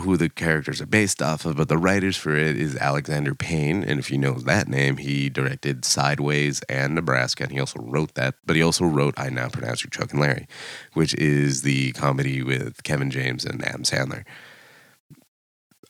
who 0.00 0.16
the 0.16 0.28
characters 0.28 0.80
are 0.80 0.86
based 0.86 1.22
off 1.22 1.44
of, 1.44 1.56
but 1.56 1.68
the 1.68 1.78
writers 1.78 2.16
for 2.16 2.36
it 2.36 2.56
is 2.56 2.76
Alexander 2.76 3.34
Payne, 3.34 3.82
and 3.82 3.98
if 3.98 4.10
you 4.10 4.18
know 4.18 4.34
that 4.34 4.68
name, 4.68 4.96
he 4.98 5.28
directed 5.30 5.84
Sideways 5.84 6.60
and 6.68 6.94
Nebraska, 6.94 7.44
and 7.44 7.52
he 7.52 7.60
also 7.60 7.80
wrote 7.80 8.14
that. 8.14 8.34
But 8.44 8.56
he 8.56 8.62
also 8.62 8.84
wrote 8.84 9.14
I 9.16 9.30
Now 9.30 9.48
Pronounce 9.48 9.84
You 9.84 9.90
Chuck 9.90 10.10
and 10.12 10.20
Larry, 10.20 10.46
which 10.94 11.14
is 11.14 11.62
the 11.62 11.92
comedy 11.92 12.42
with 12.42 12.82
Kevin 12.82 13.10
James 13.10 13.44
and 13.44 13.64
Adam 13.64 13.82
Sandler. 13.82 14.24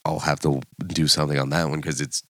I'll 0.09 0.21
have 0.21 0.41
to 0.41 0.63
do 0.87 1.07
something 1.07 1.39
on 1.39 1.51
that 1.51 1.69
one 1.69 1.81
because 1.81 2.01
it's. 2.01 2.23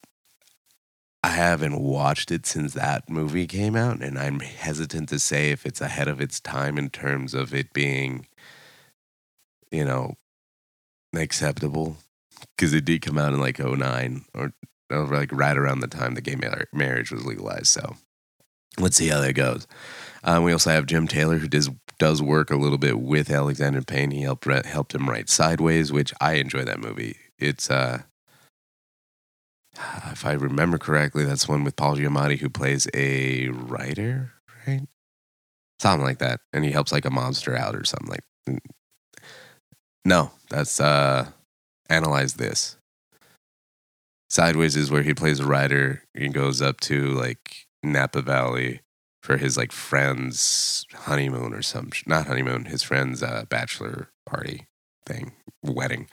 I 1.22 1.28
haven't 1.30 1.80
watched 1.80 2.30
it 2.30 2.46
since 2.46 2.74
that 2.74 3.08
movie 3.08 3.46
came 3.46 3.74
out, 3.76 4.02
and 4.02 4.18
I'm 4.18 4.40
hesitant 4.40 5.08
to 5.10 5.18
say 5.18 5.50
if 5.50 5.66
it's 5.66 5.80
ahead 5.80 6.08
of 6.08 6.20
its 6.20 6.38
time 6.40 6.78
in 6.78 6.90
terms 6.90 7.34
of 7.34 7.52
it 7.52 7.72
being, 7.72 8.26
you 9.72 9.84
know, 9.84 10.14
acceptable 11.16 11.96
because 12.56 12.72
it 12.72 12.84
did 12.84 13.02
come 13.02 13.18
out 13.18 13.32
in 13.32 13.40
like 13.40 13.58
09 13.58 14.24
or, 14.34 14.52
or 14.90 15.06
like 15.06 15.30
right 15.32 15.56
around 15.56 15.80
the 15.80 15.88
time 15.88 16.14
the 16.14 16.20
gay 16.20 16.36
mar- 16.36 16.68
marriage 16.72 17.10
was 17.10 17.26
legalized. 17.26 17.66
So 17.66 17.96
let's 18.78 18.96
see 18.96 19.08
how 19.08 19.20
that 19.20 19.34
goes. 19.34 19.66
Um, 20.22 20.44
we 20.44 20.52
also 20.52 20.70
have 20.70 20.86
Jim 20.86 21.08
Taylor 21.08 21.38
who 21.38 21.48
does 21.48 21.70
does 21.98 22.22
work 22.22 22.50
a 22.50 22.56
little 22.56 22.78
bit 22.78 23.00
with 23.00 23.28
Alexander 23.28 23.82
Payne. 23.82 24.12
He 24.12 24.22
helped 24.22 24.44
helped 24.44 24.94
him 24.94 25.08
write 25.08 25.28
Sideways, 25.28 25.92
which 25.92 26.14
I 26.20 26.34
enjoy 26.34 26.64
that 26.64 26.80
movie. 26.80 27.16
It's 27.38 27.70
uh, 27.70 28.02
if 30.10 30.24
I 30.26 30.32
remember 30.32 30.78
correctly, 30.78 31.24
that's 31.24 31.48
one 31.48 31.64
with 31.64 31.76
Paul 31.76 31.96
Giamatti 31.96 32.38
who 32.38 32.48
plays 32.48 32.88
a 32.94 33.48
writer, 33.48 34.32
right? 34.66 34.86
Something 35.80 36.04
like 36.04 36.18
that, 36.18 36.40
and 36.52 36.64
he 36.64 36.72
helps 36.72 36.92
like 36.92 37.04
a 37.04 37.10
monster 37.10 37.56
out 37.56 37.76
or 37.76 37.84
something 37.84 38.08
like. 38.08 38.24
No, 40.04 40.30
that's 40.48 40.80
uh 40.80 41.30
analyze 41.88 42.34
this. 42.34 42.76
Sideways 44.30 44.76
is 44.76 44.90
where 44.90 45.02
he 45.02 45.14
plays 45.14 45.40
a 45.40 45.46
writer. 45.46 46.02
and 46.14 46.34
goes 46.34 46.60
up 46.60 46.80
to 46.80 47.08
like 47.08 47.66
Napa 47.82 48.22
Valley 48.22 48.80
for 49.22 49.36
his 49.36 49.56
like 49.56 49.72
friend's 49.72 50.86
honeymoon 50.92 51.52
or 51.52 51.62
some 51.62 51.90
not 52.06 52.26
honeymoon, 52.26 52.66
his 52.66 52.82
friend's 52.82 53.22
uh, 53.22 53.44
bachelor 53.48 54.08
party 54.26 54.66
thing, 55.06 55.32
wedding, 55.62 56.08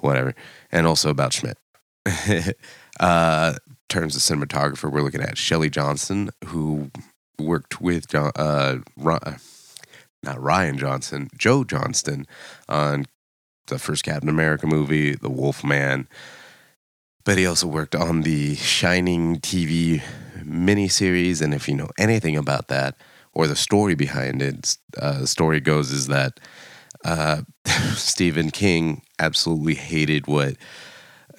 whatever, 0.00 0.34
and 0.70 0.86
also 0.86 1.10
about 1.10 1.32
Schmidt. 1.32 1.58
uh, 3.00 3.54
terms 3.88 4.16
of 4.16 4.22
cinematographer, 4.22 4.90
we're 4.90 5.02
looking 5.02 5.22
at 5.22 5.38
Shelly 5.38 5.70
Johnson, 5.70 6.30
who 6.46 6.90
worked 7.38 7.80
with 7.80 8.08
John, 8.08 8.32
uh, 8.36 8.78
Ron, 8.96 9.38
not 10.22 10.36
Rian 10.36 10.78
Johnson, 10.78 11.28
Joe 11.36 11.64
Johnston 11.64 12.26
on 12.68 13.06
the 13.68 13.78
first 13.78 14.04
Captain 14.04 14.28
America 14.28 14.66
movie, 14.66 15.14
The 15.14 15.30
Wolf 15.30 15.62
Man. 15.62 16.08
But 17.24 17.38
he 17.38 17.46
also 17.46 17.66
worked 17.66 17.94
on 17.94 18.22
the 18.22 18.54
Shining 18.56 19.36
TV 19.36 20.02
miniseries. 20.38 21.42
And 21.42 21.52
if 21.52 21.68
you 21.68 21.74
know 21.74 21.90
anything 21.98 22.36
about 22.36 22.68
that 22.68 22.96
or 23.34 23.46
the 23.46 23.56
story 23.56 23.94
behind 23.94 24.40
it, 24.40 24.76
uh, 24.98 25.20
the 25.20 25.26
story 25.26 25.60
goes 25.60 25.90
is 25.90 26.06
that 26.06 26.40
uh, 27.04 27.42
Stephen 27.94 28.50
King 28.50 29.02
absolutely 29.18 29.74
hated 29.74 30.26
what 30.26 30.56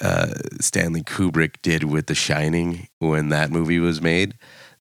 uh, 0.01 0.33
Stanley 0.59 1.03
Kubrick 1.03 1.61
did 1.61 1.83
with 1.83 2.07
The 2.07 2.15
Shining 2.15 2.87
when 2.99 3.29
that 3.29 3.51
movie 3.51 3.79
was 3.79 4.01
made 4.01 4.35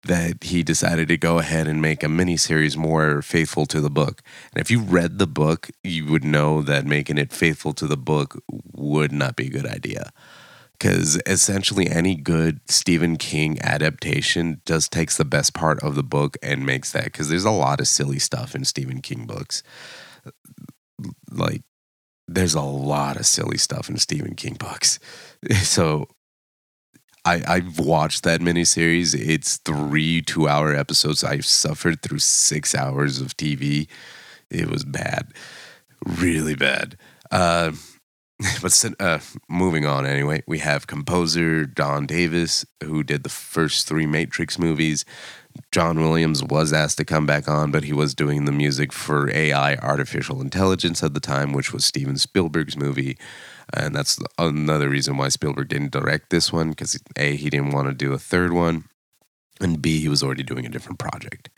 that 0.05 0.45
he 0.45 0.62
decided 0.62 1.09
to 1.09 1.17
go 1.17 1.38
ahead 1.38 1.67
and 1.67 1.83
make 1.83 2.02
a 2.02 2.07
miniseries 2.07 2.76
more 2.76 3.21
faithful 3.23 3.67
to 3.67 3.81
the 3.81 3.90
book. 3.90 4.23
And 4.52 4.61
if 4.61 4.71
you 4.71 4.81
read 4.81 5.19
the 5.19 5.26
book, 5.26 5.71
you 5.83 6.07
would 6.07 6.25
know 6.25 6.62
that 6.62 6.87
making 6.87 7.19
it 7.19 7.33
faithful 7.33 7.73
to 7.75 7.87
the 7.87 7.97
book 7.97 8.40
would 8.73 9.12
not 9.12 9.37
be 9.37 9.47
a 9.47 9.50
good 9.50 9.67
idea. 9.67 10.12
Because 10.73 11.21
essentially, 11.26 11.88
any 11.88 12.14
good 12.14 12.61
Stephen 12.71 13.17
King 13.17 13.61
adaptation 13.62 14.61
just 14.64 14.93
takes 14.93 15.17
the 15.17 15.25
best 15.25 15.52
part 15.52 15.83
of 15.83 15.97
the 15.97 16.05
book 16.05 16.37
and 16.40 16.64
makes 16.64 16.93
that. 16.93 17.05
Because 17.05 17.28
there's 17.28 17.45
a 17.45 17.50
lot 17.50 17.81
of 17.81 17.88
silly 17.88 18.21
stuff 18.21 18.55
in 18.55 18.64
Stephen 18.64 19.00
King 19.00 19.26
books. 19.26 19.64
Like, 21.28 21.62
there's 22.28 22.54
a 22.54 22.61
lot 22.61 23.16
of 23.16 23.26
silly 23.26 23.58
stuff 23.58 23.88
in 23.88 23.97
Stephen 23.97 24.35
King 24.35 24.54
books. 24.54 24.99
So 25.62 26.08
I, 27.25 27.42
I've 27.47 27.78
watched 27.78 28.25
that 28.25 28.40
miniseries. 28.40 29.14
It's 29.14 29.58
three 29.58 30.20
two 30.20 30.49
hour 30.49 30.75
episodes. 30.75 31.23
I've 31.23 31.47
suffered 31.47 32.02
through 32.02 32.18
six 32.18 32.75
hours 32.75 33.20
of 33.20 33.37
TV. 33.37 33.87
It 34.50 34.68
was 34.68 34.85
bad, 34.85 35.28
really 36.04 36.56
bad. 36.56 36.97
Uh, 37.30 37.73
but 38.62 38.85
uh, 39.00 39.18
moving 39.49 39.85
on 39.85 40.07
anyway, 40.07 40.42
we 40.47 40.59
have 40.59 40.87
composer 40.87 41.66
Don 41.66 42.07
Davis, 42.07 42.64
who 42.85 43.02
did 43.02 43.25
the 43.25 43.28
first 43.28 43.88
three 43.88 44.07
Matrix 44.07 44.59
movies. 44.59 45.04
John 45.73 46.00
Williams 46.00 46.45
was 46.45 46.73
asked 46.73 46.99
to 46.99 47.04
come 47.04 47.26
back 47.26 47.49
on, 47.49 47.73
but 47.73 47.83
he 47.83 47.92
was 47.92 48.14
doing 48.14 48.45
the 48.45 48.52
music 48.52 48.92
for 48.92 49.28
AI, 49.35 49.75
artificial 49.76 50.40
intelligence 50.40 51.02
at 51.02 51.14
the 51.14 51.21
time, 51.21 51.52
which 51.52 51.73
was 51.73 51.85
Steven 51.85 52.16
Spielberg's 52.16 52.76
movie. 52.76 53.18
And 53.75 53.95
that's 53.95 54.21
another 54.38 54.88
reason 54.88 55.16
why 55.16 55.28
Spielberg 55.30 55.68
didn't 55.68 55.90
direct 55.90 56.30
this 56.30 56.52
one 56.52 56.71
because 56.71 56.99
A, 57.16 57.35
he 57.35 57.50
didn't 57.50 57.73
want 57.73 57.88
to 57.88 57.95
do 57.95 58.12
a 58.12 58.18
third 58.18 58.52
one, 58.52 58.85
and 59.61 59.83
B, 59.83 60.00
he 60.00 60.09
was 60.09 60.23
already 60.23 60.45
doing 60.45 60.64
a 60.64 60.71
different 60.71 61.00
project. 61.00 61.50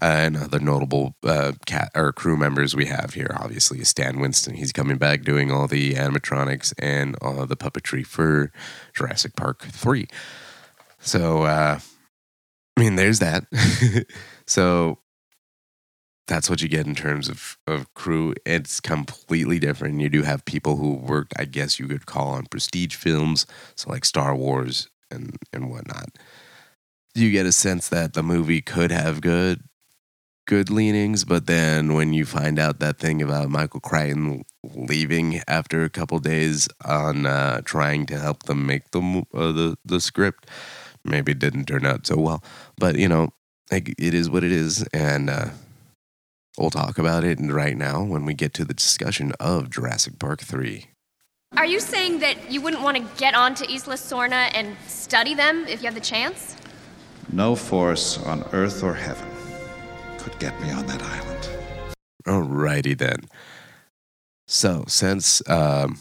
Uh, 0.00 0.06
and 0.06 0.36
other 0.38 0.58
notable 0.58 1.14
uh, 1.22 1.52
cat 1.66 1.90
or 1.94 2.12
crew 2.12 2.36
members 2.36 2.74
we 2.74 2.86
have 2.86 3.12
here, 3.12 3.36
obviously, 3.38 3.78
is 3.80 3.88
Stan 3.88 4.18
Winston. 4.18 4.54
He's 4.54 4.72
coming 4.72 4.96
back 4.96 5.22
doing 5.22 5.52
all 5.52 5.68
the 5.68 5.92
animatronics 5.92 6.72
and 6.78 7.14
all 7.20 7.44
the 7.44 7.56
puppetry 7.56 8.04
for 8.06 8.50
Jurassic 8.94 9.36
Park 9.36 9.62
3. 9.64 10.08
So, 10.98 11.42
uh, 11.42 11.78
I 12.76 12.80
mean, 12.80 12.96
there's 12.96 13.18
that. 13.18 13.44
so, 14.46 14.98
that's 16.26 16.48
what 16.48 16.62
you 16.62 16.68
get 16.68 16.86
in 16.86 16.94
terms 16.94 17.28
of, 17.28 17.58
of 17.66 17.92
crew. 17.94 18.34
It's 18.46 18.80
completely 18.80 19.58
different. 19.58 20.00
You 20.00 20.08
do 20.08 20.22
have 20.22 20.44
people 20.44 20.76
who 20.76 20.94
worked, 20.94 21.34
I 21.36 21.44
guess 21.44 21.78
you 21.78 21.86
could 21.86 22.06
call 22.06 22.28
on 22.28 22.46
prestige 22.46 22.94
films, 22.94 23.46
so 23.74 23.90
like 23.90 24.04
Star 24.04 24.34
Wars 24.34 24.88
and, 25.10 25.36
and 25.52 25.70
whatnot. 25.70 26.16
You 27.14 27.30
get 27.30 27.44
a 27.44 27.52
sense 27.52 27.88
that 27.88 28.14
the 28.14 28.22
movie 28.22 28.62
could 28.62 28.90
have 28.90 29.20
good 29.20 29.64
good 30.52 30.68
leanings, 30.68 31.24
but 31.24 31.46
then 31.46 31.94
when 31.94 32.12
you 32.12 32.26
find 32.26 32.58
out 32.58 32.78
that 32.78 32.98
thing 32.98 33.22
about 33.22 33.48
Michael 33.48 33.80
Crichton 33.80 34.44
leaving 34.74 35.40
after 35.48 35.82
a 35.82 35.88
couple 35.88 36.18
days 36.18 36.68
on 36.84 37.24
uh, 37.24 37.62
trying 37.64 38.04
to 38.04 38.18
help 38.18 38.42
them 38.42 38.66
make 38.66 38.90
the 38.90 39.24
uh, 39.32 39.50
the 39.50 39.78
the 39.82 39.98
script, 39.98 40.50
maybe 41.06 41.32
it 41.32 41.38
didn't 41.38 41.64
turn 41.64 41.86
out 41.86 42.06
so 42.06 42.18
well. 42.18 42.44
But 42.76 42.96
you 42.96 43.08
know, 43.08 43.30
like 43.70 43.94
it 43.96 44.12
is 44.12 44.28
what 44.28 44.44
it 44.44 44.52
is, 44.52 44.82
and 44.92 45.30
uh, 45.30 45.46
we'll 46.58 46.68
talk 46.68 46.98
about 46.98 47.24
it 47.24 47.38
right 47.40 47.78
now 47.78 48.02
when 48.04 48.26
we 48.26 48.34
get 48.34 48.52
to 48.52 48.66
the 48.66 48.74
discussion 48.74 49.32
of 49.40 49.70
Jurassic 49.70 50.18
Park 50.18 50.42
3. 50.42 50.84
Are 51.56 51.64
you 51.64 51.80
saying 51.80 52.18
that 52.18 52.52
you 52.52 52.60
wouldn't 52.60 52.82
want 52.82 52.98
to 52.98 53.04
get 53.16 53.34
onto 53.34 53.64
Isla 53.64 53.96
Sorna 53.96 54.50
and 54.52 54.76
study 54.86 55.34
them 55.34 55.64
if 55.66 55.80
you 55.80 55.86
had 55.86 55.96
the 55.96 56.08
chance? 56.14 56.56
No 57.32 57.56
force 57.56 58.18
on 58.18 58.44
earth 58.52 58.82
or 58.82 58.92
heaven 58.92 59.31
could 60.22 60.38
get 60.38 60.58
me 60.60 60.70
on 60.70 60.86
that 60.86 61.02
island. 61.02 61.48
Alrighty 62.24 62.96
then. 62.96 63.28
So 64.46 64.84
since 64.86 65.42
um, 65.48 65.98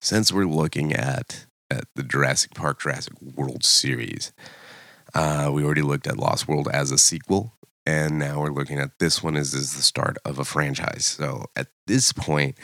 since 0.00 0.32
we're 0.32 0.44
looking 0.44 0.92
at 0.92 1.46
at 1.70 1.84
the 1.96 2.04
Jurassic 2.04 2.54
Park 2.54 2.80
Jurassic 2.80 3.14
World 3.20 3.64
series, 3.64 4.32
uh, 5.14 5.50
we 5.52 5.64
already 5.64 5.82
looked 5.82 6.06
at 6.06 6.16
Lost 6.16 6.46
World 6.46 6.68
as 6.72 6.92
a 6.92 6.98
sequel, 6.98 7.54
and 7.84 8.18
now 8.18 8.40
we're 8.40 8.52
looking 8.52 8.78
at 8.78 8.98
this 9.00 9.22
one 9.22 9.36
as, 9.36 9.52
as 9.54 9.74
the 9.74 9.82
start 9.82 10.16
of 10.24 10.38
a 10.38 10.44
franchise. 10.44 11.04
So 11.04 11.46
at 11.56 11.68
this 11.86 12.12
point, 12.12 12.56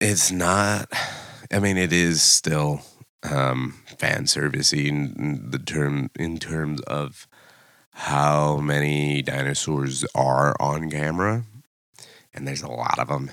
it's 0.00 0.30
not. 0.30 0.92
I 1.50 1.60
mean, 1.60 1.78
it 1.78 1.92
is 1.92 2.20
still 2.20 2.82
um, 3.22 3.80
fan 3.98 4.24
servicey 4.24 4.88
in 4.88 5.50
the 5.50 5.58
term 5.58 6.10
in 6.18 6.38
terms 6.38 6.82
of 6.82 7.26
how 7.96 8.58
many 8.58 9.22
dinosaurs 9.22 10.04
are 10.14 10.54
on 10.60 10.90
camera, 10.90 11.44
and 12.34 12.46
there's 12.46 12.60
a 12.60 12.70
lot 12.70 12.98
of 12.98 13.08
them. 13.08 13.30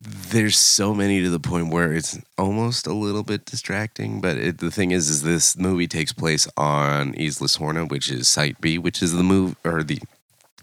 There's 0.00 0.58
so 0.58 0.92
many 0.92 1.22
to 1.22 1.30
the 1.30 1.38
point 1.38 1.72
where 1.72 1.92
it's 1.92 2.18
almost 2.36 2.88
a 2.88 2.92
little 2.92 3.22
bit 3.22 3.44
distracting. 3.44 4.20
But 4.20 4.36
it, 4.36 4.58
the 4.58 4.72
thing 4.72 4.90
is, 4.90 5.08
is 5.08 5.22
this 5.22 5.56
movie 5.56 5.86
takes 5.86 6.12
place 6.12 6.48
on 6.56 7.14
Isla 7.14 7.46
Sorna, 7.46 7.88
which 7.88 8.10
is 8.10 8.28
Site 8.28 8.60
B, 8.60 8.78
which 8.78 9.00
is 9.00 9.12
the 9.12 9.22
move 9.22 9.54
or 9.64 9.84
the 9.84 10.00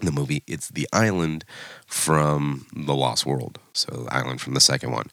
the 0.02 0.12
movie. 0.12 0.42
It's 0.46 0.68
the 0.68 0.86
island 0.92 1.46
from 1.86 2.66
the 2.76 2.94
Lost 2.94 3.24
World, 3.24 3.58
so 3.72 4.04
the 4.04 4.14
island 4.14 4.42
from 4.42 4.52
the 4.52 4.60
second 4.60 4.92
one. 4.92 5.10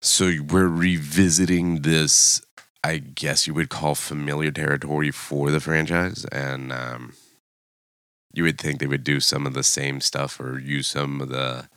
So 0.00 0.32
we're 0.48 0.66
revisiting 0.66 1.82
this 1.82 2.42
I 2.82 2.98
guess 2.98 3.46
you 3.46 3.54
would 3.54 3.68
call 3.68 3.94
familiar 3.94 4.50
territory 4.50 5.10
for 5.10 5.50
the 5.50 5.60
franchise, 5.60 6.24
and 6.26 6.72
um, 6.72 7.14
you 8.32 8.44
would 8.44 8.58
think 8.58 8.78
they 8.78 8.86
would 8.86 9.04
do 9.04 9.20
some 9.20 9.46
of 9.46 9.54
the 9.54 9.62
same 9.62 10.00
stuff 10.00 10.40
or 10.40 10.58
use 10.58 10.88
some 10.88 11.20
of 11.20 11.28
the 11.28 11.68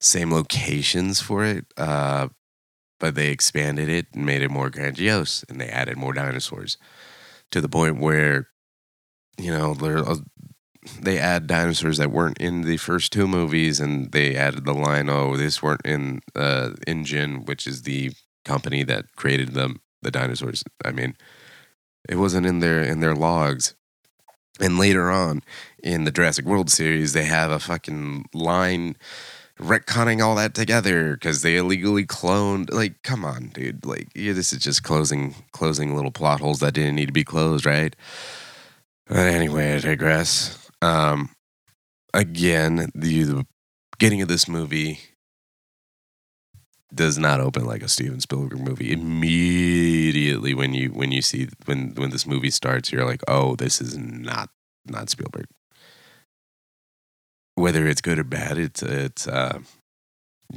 same 0.00 0.32
locations 0.32 1.20
for 1.20 1.44
it. 1.44 1.66
Uh, 1.76 2.28
but 2.98 3.14
they 3.14 3.30
expanded 3.30 3.88
it 3.88 4.06
and 4.14 4.26
made 4.26 4.42
it 4.42 4.50
more 4.50 4.70
grandiose, 4.70 5.44
and 5.48 5.60
they 5.60 5.68
added 5.68 5.96
more 5.96 6.12
dinosaurs 6.12 6.76
to 7.50 7.60
the 7.60 7.68
point 7.68 7.98
where, 7.98 8.48
you 9.38 9.50
know, 9.50 9.74
uh, 9.80 10.16
they 11.00 11.18
add 11.18 11.46
dinosaurs 11.46 11.98
that 11.98 12.10
weren't 12.10 12.38
in 12.38 12.62
the 12.62 12.76
first 12.76 13.12
two 13.12 13.26
movies, 13.26 13.80
and 13.80 14.12
they 14.12 14.36
added 14.36 14.64
the 14.66 14.74
line, 14.74 15.08
"Oh, 15.08 15.36
this 15.36 15.62
weren't 15.62 15.84
in 15.84 16.20
uh, 16.34 16.72
InGen, 16.86 17.46
which 17.46 17.66
is 17.66 17.82
the 17.82 18.12
company 18.44 18.82
that 18.84 19.16
created 19.16 19.54
them." 19.54 19.80
The 20.02 20.10
dinosaurs. 20.10 20.64
I 20.84 20.92
mean, 20.92 21.16
it 22.08 22.16
wasn't 22.16 22.46
in 22.46 22.60
their 22.60 22.82
in 22.82 23.00
their 23.00 23.14
logs. 23.14 23.74
And 24.58 24.78
later 24.78 25.10
on 25.10 25.42
in 25.82 26.04
the 26.04 26.10
Jurassic 26.10 26.44
World 26.44 26.70
series, 26.70 27.12
they 27.12 27.24
have 27.24 27.50
a 27.50 27.58
fucking 27.58 28.26
line 28.34 28.96
retconning 29.58 30.22
all 30.22 30.34
that 30.36 30.54
together 30.54 31.14
because 31.14 31.42
they 31.42 31.56
illegally 31.56 32.04
cloned. 32.04 32.72
Like, 32.72 33.02
come 33.02 33.24
on, 33.24 33.48
dude. 33.48 33.84
Like, 33.84 34.08
yeah, 34.14 34.32
this 34.32 34.52
is 34.52 34.58
just 34.58 34.82
closing 34.82 35.34
closing 35.52 35.94
little 35.94 36.10
plot 36.10 36.40
holes 36.40 36.60
that 36.60 36.74
didn't 36.74 36.96
need 36.96 37.06
to 37.06 37.12
be 37.12 37.24
closed, 37.24 37.64
right? 37.66 37.94
But 39.06 39.26
anyway, 39.28 39.74
I 39.74 39.78
digress. 39.80 40.70
Um, 40.82 41.30
again, 42.14 42.90
the, 42.94 43.22
the 43.24 43.46
beginning 43.92 44.22
of 44.22 44.28
this 44.28 44.48
movie 44.48 45.00
does 46.94 47.18
not 47.18 47.40
open 47.40 47.64
like 47.64 47.82
a 47.82 47.88
Steven 47.88 48.20
Spielberg 48.20 48.58
movie. 48.58 48.92
Immediately 48.92 50.54
when 50.54 50.74
you 50.74 50.88
when 50.88 51.12
you 51.12 51.22
see 51.22 51.48
when 51.66 51.94
when 51.94 52.10
this 52.10 52.26
movie 52.26 52.50
starts, 52.50 52.92
you're 52.92 53.04
like, 53.04 53.22
oh, 53.28 53.56
this 53.56 53.80
is 53.80 53.96
not 53.96 54.50
not 54.86 55.10
Spielberg. 55.10 55.46
Whether 57.54 57.86
it's 57.86 58.00
good 58.00 58.18
or 58.18 58.24
bad, 58.24 58.58
it's 58.58 58.82
it's 58.82 59.28
uh, 59.28 59.60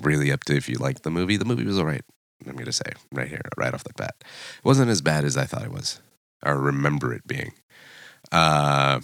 really 0.02 0.32
up 0.32 0.44
to 0.46 0.56
if 0.56 0.70
you 0.70 0.76
like 0.78 1.02
the 1.02 1.12
movie. 1.12 1.38
The 1.38 1.46
movie 1.46 1.66
was 1.66 1.80
alright. 1.80 2.04
I'm 2.48 2.56
gonna 2.56 2.72
say 2.72 2.92
right 3.12 3.28
here, 3.28 3.42
right 3.58 3.74
off 3.74 3.84
the 3.84 3.94
bat, 3.96 4.16
it 4.22 4.66
wasn't 4.66 4.90
as 4.90 5.02
bad 5.02 5.24
as 5.24 5.38
I 5.38 5.46
thought 5.46 5.64
it 5.64 5.72
was, 5.72 6.02
or 6.46 6.58
remember 6.58 7.14
it 7.14 7.26
being. 7.26 7.54
Uh, 8.32 9.00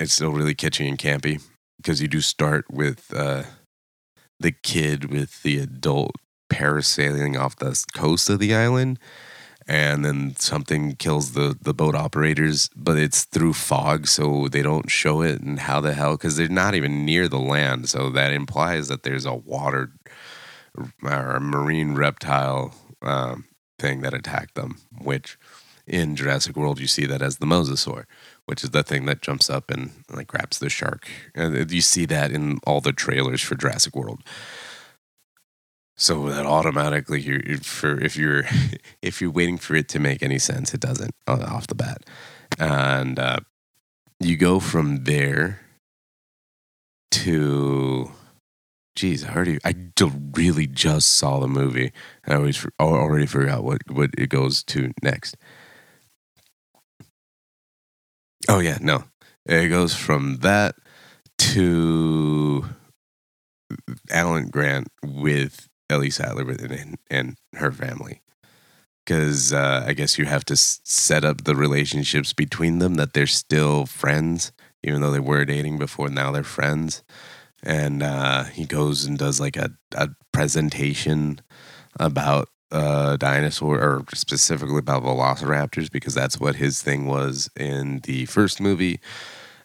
it's 0.00 0.12
still 0.12 0.30
really 0.30 0.54
kitschy 0.54 0.88
and 0.88 0.98
campy 0.98 1.42
because 1.76 2.00
you 2.00 2.08
do 2.08 2.20
start 2.20 2.66
with 2.70 3.12
uh, 3.14 3.42
the 4.40 4.52
kid 4.52 5.10
with 5.10 5.42
the 5.42 5.58
adult 5.58 6.16
parasailing 6.48 7.38
off 7.38 7.56
the 7.56 7.84
coast 7.94 8.30
of 8.30 8.38
the 8.38 8.54
island 8.54 8.98
and 9.66 10.02
then 10.02 10.34
something 10.36 10.96
kills 10.96 11.32
the 11.32 11.56
the 11.60 11.74
boat 11.74 11.94
operators 11.94 12.70
but 12.74 12.98
it's 12.98 13.24
through 13.24 13.52
fog 13.52 14.06
so 14.06 14.48
they 14.48 14.62
don't 14.62 14.90
show 14.90 15.20
it 15.20 15.40
and 15.40 15.60
how 15.60 15.80
the 15.80 15.92
hell 15.92 16.12
because 16.12 16.36
they're 16.36 16.48
not 16.48 16.74
even 16.74 17.04
near 17.04 17.28
the 17.28 17.38
land 17.38 17.88
so 17.88 18.08
that 18.10 18.32
implies 18.32 18.88
that 18.88 19.02
there's 19.02 19.26
a 19.26 19.34
water 19.34 19.90
or 21.02 21.36
a 21.36 21.40
marine 21.40 21.94
reptile 21.94 22.74
um, 23.02 23.44
thing 23.78 24.00
that 24.00 24.14
attacked 24.14 24.54
them 24.54 24.78
which 25.00 25.38
in 25.86 26.16
Jurassic 26.16 26.56
World 26.56 26.80
you 26.80 26.86
see 26.86 27.06
that 27.06 27.22
as 27.22 27.38
the 27.38 27.46
mosasaur 27.46 28.04
which 28.48 28.64
is 28.64 28.70
the 28.70 28.82
thing 28.82 29.04
that 29.04 29.20
jumps 29.20 29.50
up 29.50 29.70
and 29.70 29.90
like 30.10 30.26
grabs 30.26 30.58
the 30.58 30.70
shark. 30.70 31.06
And 31.34 31.70
you 31.70 31.82
see 31.82 32.06
that 32.06 32.32
in 32.32 32.60
all 32.66 32.80
the 32.80 32.94
trailers 32.94 33.42
for 33.42 33.56
Jurassic 33.56 33.94
World 33.94 34.22
so 35.98 36.30
that 36.30 36.46
automatically, 36.46 37.20
you 37.20 37.58
for 37.58 38.00
if 38.00 38.16
you're 38.16 38.44
if 39.02 39.20
you're 39.20 39.32
waiting 39.32 39.58
for 39.58 39.74
it 39.74 39.88
to 39.88 39.98
make 39.98 40.22
any 40.22 40.38
sense, 40.38 40.72
it 40.72 40.80
doesn't 40.80 41.14
uh, 41.26 41.44
off 41.46 41.66
the 41.66 41.74
bat, 41.74 42.04
and 42.58 43.18
uh, 43.18 43.40
you 44.20 44.36
go 44.36 44.60
from 44.60 45.04
there 45.04 45.60
to. 47.10 48.12
Geez, 48.94 49.24
I 49.24 49.32
already 49.32 49.58
I 49.64 49.74
really 50.34 50.66
just 50.66 51.10
saw 51.10 51.38
the 51.38 51.46
movie, 51.48 51.92
and 52.24 52.34
I 52.34 52.36
always 52.36 52.64
already 52.80 53.26
forgot 53.26 53.64
what 53.64 53.82
what 53.90 54.10
it 54.16 54.28
goes 54.28 54.62
to 54.64 54.92
next. 55.02 55.36
Oh 58.48 58.60
yeah, 58.60 58.78
no, 58.80 59.04
it 59.46 59.68
goes 59.68 59.94
from 59.94 60.38
that 60.38 60.76
to 61.38 62.64
Alan 64.10 64.48
Grant 64.48 64.88
with 65.04 65.67
Ellie 65.90 66.10
Sattler 66.10 66.48
and, 66.50 66.98
and 67.10 67.36
her 67.54 67.72
family. 67.72 68.22
Because 69.04 69.52
uh, 69.54 69.84
I 69.86 69.94
guess 69.94 70.18
you 70.18 70.26
have 70.26 70.44
to 70.46 70.56
set 70.56 71.24
up 71.24 71.44
the 71.44 71.56
relationships 71.56 72.34
between 72.34 72.78
them 72.78 72.94
that 72.96 73.14
they're 73.14 73.26
still 73.26 73.86
friends, 73.86 74.52
even 74.82 75.00
though 75.00 75.10
they 75.10 75.18
were 75.18 75.46
dating 75.46 75.78
before. 75.78 76.10
Now 76.10 76.30
they're 76.30 76.44
friends. 76.44 77.02
And 77.62 78.02
uh, 78.02 78.44
he 78.44 78.66
goes 78.66 79.04
and 79.06 79.18
does 79.18 79.40
like 79.40 79.56
a, 79.56 79.70
a 79.94 80.10
presentation 80.32 81.40
about 81.98 82.50
uh, 82.70 83.16
dinosaur, 83.16 83.80
or 83.80 84.04
specifically 84.12 84.78
about 84.78 85.02
velociraptors, 85.02 85.90
because 85.90 86.14
that's 86.14 86.38
what 86.38 86.56
his 86.56 86.82
thing 86.82 87.06
was 87.06 87.50
in 87.58 88.00
the 88.00 88.26
first 88.26 88.60
movie. 88.60 89.00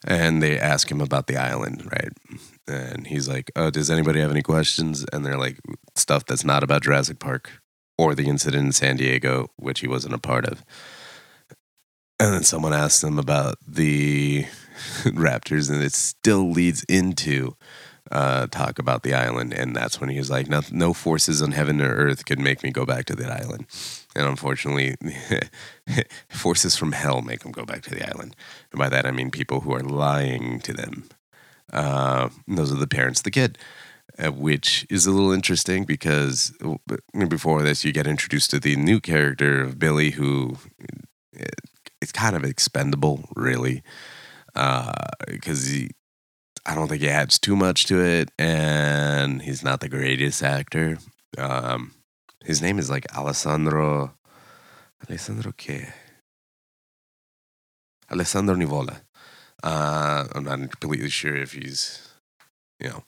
And 0.05 0.43
they 0.43 0.59
ask 0.59 0.91
him 0.91 0.99
about 0.99 1.27
the 1.27 1.37
island, 1.37 1.89
right? 1.91 2.11
and 2.67 3.07
he's 3.07 3.27
like, 3.27 3.51
"Oh, 3.55 3.69
does 3.69 3.89
anybody 3.89 4.19
have 4.21 4.31
any 4.31 4.41
questions?" 4.41 5.05
And 5.11 5.25
they're 5.25 5.37
like, 5.37 5.59
"Stuff 5.95 6.25
that's 6.25 6.45
not 6.45 6.63
about 6.63 6.83
Jurassic 6.83 7.19
Park 7.19 7.49
or 7.97 8.15
the 8.15 8.27
incident 8.27 8.65
in 8.65 8.71
San 8.71 8.97
Diego, 8.97 9.49
which 9.57 9.81
he 9.81 9.87
wasn't 9.87 10.13
a 10.13 10.19
part 10.19 10.45
of." 10.45 10.63
And 12.19 12.33
then 12.33 12.43
someone 12.43 12.73
asks 12.73 13.03
him 13.03 13.19
about 13.19 13.57
the 13.67 14.45
Raptors, 15.03 15.69
and 15.69 15.81
it 15.81 15.93
still 15.93 16.49
leads 16.51 16.83
into 16.85 17.55
uh, 18.11 18.47
talk 18.47 18.79
about 18.79 19.03
the 19.03 19.13
island, 19.13 19.53
and 19.53 19.75
that's 19.75 19.99
when 19.99 20.09
he 20.09 20.17
was 20.17 20.29
like, 20.29 20.47
"No, 20.47 20.61
no 20.71 20.93
forces 20.93 21.41
on 21.41 21.51
heaven 21.51 21.81
or 21.81 21.93
earth 21.93 22.25
could 22.25 22.39
make 22.39 22.63
me 22.63 22.71
go 22.71 22.85
back 22.85 23.05
to 23.05 23.15
that 23.15 23.31
island." 23.31 23.65
And 24.15 24.27
unfortunately, 24.27 24.95
forces 26.29 26.75
from 26.75 26.91
hell 26.91 27.21
make 27.21 27.41
them 27.41 27.51
go 27.51 27.65
back 27.65 27.81
to 27.83 27.89
the 27.89 28.07
island. 28.07 28.35
And 28.71 28.79
by 28.79 28.89
that 28.89 29.05
I 29.05 29.11
mean 29.11 29.31
people 29.31 29.61
who 29.61 29.73
are 29.73 29.81
lying 29.81 30.59
to 30.61 30.73
them 30.73 31.09
uh, 31.73 32.29
those 32.47 32.71
are 32.71 32.77
the 32.77 32.87
parents 32.87 33.19
of 33.19 33.23
the 33.23 33.31
kid, 33.31 33.57
uh, 34.19 34.31
which 34.31 34.85
is 34.89 35.05
a 35.05 35.11
little 35.11 35.31
interesting 35.31 35.85
because 35.85 36.53
uh, 36.63 37.25
before 37.25 37.63
this, 37.63 37.83
you 37.83 37.91
get 37.91 38.07
introduced 38.07 38.51
to 38.51 38.59
the 38.59 38.75
new 38.75 38.99
character 38.99 39.61
of 39.61 39.79
Billy, 39.79 40.11
who 40.11 40.57
uh, 41.39 41.45
is 42.01 42.11
kind 42.11 42.35
of 42.35 42.43
expendable, 42.43 43.25
really, 43.35 43.81
because 44.53 45.73
uh. 45.73 45.87
I 46.65 46.75
don't 46.75 46.87
think 46.87 47.01
he 47.01 47.09
adds 47.09 47.39
too 47.39 47.57
much 47.57 47.87
to 47.87 47.99
it, 47.99 48.31
and 48.39 49.41
he's 49.41 49.65
not 49.65 49.81
the 49.81 49.89
greatest 49.89 50.41
actor. 50.41 50.97
Um, 51.37 51.91
his 52.43 52.61
name 52.61 52.79
is 52.79 52.89
like 52.89 53.05
Alessandro. 53.15 54.13
Alessandro 55.07 55.53
que? 55.55 55.87
Alessandro 58.11 58.55
Nivola. 58.55 59.01
Uh, 59.63 60.25
I'm 60.35 60.43
not 60.43 60.59
completely 60.79 61.09
sure 61.09 61.35
if 61.35 61.53
he's, 61.53 62.07
you 62.79 62.89
know, 62.89 63.03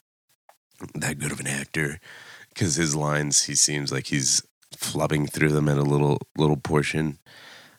that 0.94 1.18
good 1.18 1.32
of 1.32 1.40
an 1.40 1.46
actor 1.46 2.00
because 2.48 2.76
his 2.76 2.96
lines, 2.96 3.44
he 3.44 3.54
seems 3.54 3.92
like 3.92 4.06
he's 4.06 4.42
flubbing 4.74 5.30
through 5.30 5.50
them 5.50 5.68
in 5.68 5.78
a 5.78 5.82
little 5.82 6.18
little 6.36 6.56
portion. 6.56 7.18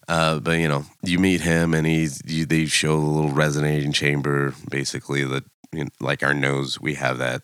Uh, 0.07 0.39
but 0.39 0.59
you 0.59 0.67
know, 0.67 0.85
you 1.01 1.19
meet 1.19 1.41
him 1.41 1.73
and 1.73 1.85
he's 1.85 2.21
you, 2.25 2.45
they 2.45 2.65
show 2.65 2.93
a 2.93 2.95
little 2.95 3.31
resonating 3.31 3.91
chamber, 3.91 4.53
basically 4.69 5.23
that 5.23 5.43
you 5.73 5.85
know, 5.85 5.89
like 5.99 6.23
our 6.23 6.33
nose, 6.33 6.79
we 6.79 6.93
have 6.93 7.17
that 7.17 7.43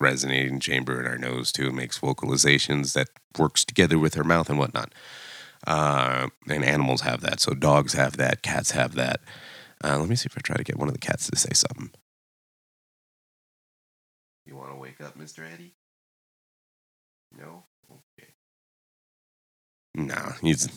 resonating 0.00 0.60
chamber 0.60 1.00
in 1.00 1.06
our 1.06 1.18
nose 1.18 1.52
too. 1.52 1.72
Makes 1.72 1.98
vocalizations 2.00 2.92
that 2.94 3.08
works 3.38 3.64
together 3.64 3.98
with 3.98 4.16
our 4.16 4.24
mouth 4.24 4.48
and 4.50 4.58
whatnot. 4.58 4.94
Uh, 5.66 6.28
and 6.48 6.64
animals 6.64 7.00
have 7.00 7.20
that, 7.22 7.40
so 7.40 7.52
dogs 7.52 7.94
have 7.94 8.16
that, 8.18 8.42
cats 8.42 8.70
have 8.72 8.94
that. 8.94 9.20
Uh, 9.82 9.98
let 9.98 10.08
me 10.08 10.14
see 10.16 10.26
if 10.26 10.36
I 10.36 10.40
try 10.40 10.56
to 10.56 10.64
get 10.64 10.78
one 10.78 10.88
of 10.88 10.94
the 10.94 11.00
cats 11.00 11.28
to 11.28 11.36
say 11.36 11.52
something. 11.52 11.90
You 14.46 14.56
want 14.56 14.70
to 14.70 14.76
wake 14.76 15.00
up, 15.00 15.16
Mister 15.16 15.44
Eddie? 15.44 15.74
No. 17.36 17.64
Okay. 17.90 18.30
No, 19.94 20.32
he's 20.40 20.68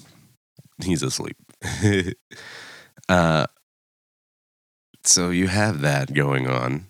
he's 0.83 1.03
asleep. 1.03 1.37
uh, 3.09 3.45
so 5.03 5.29
you 5.29 5.47
have 5.47 5.81
that 5.81 6.13
going 6.13 6.47
on, 6.47 6.88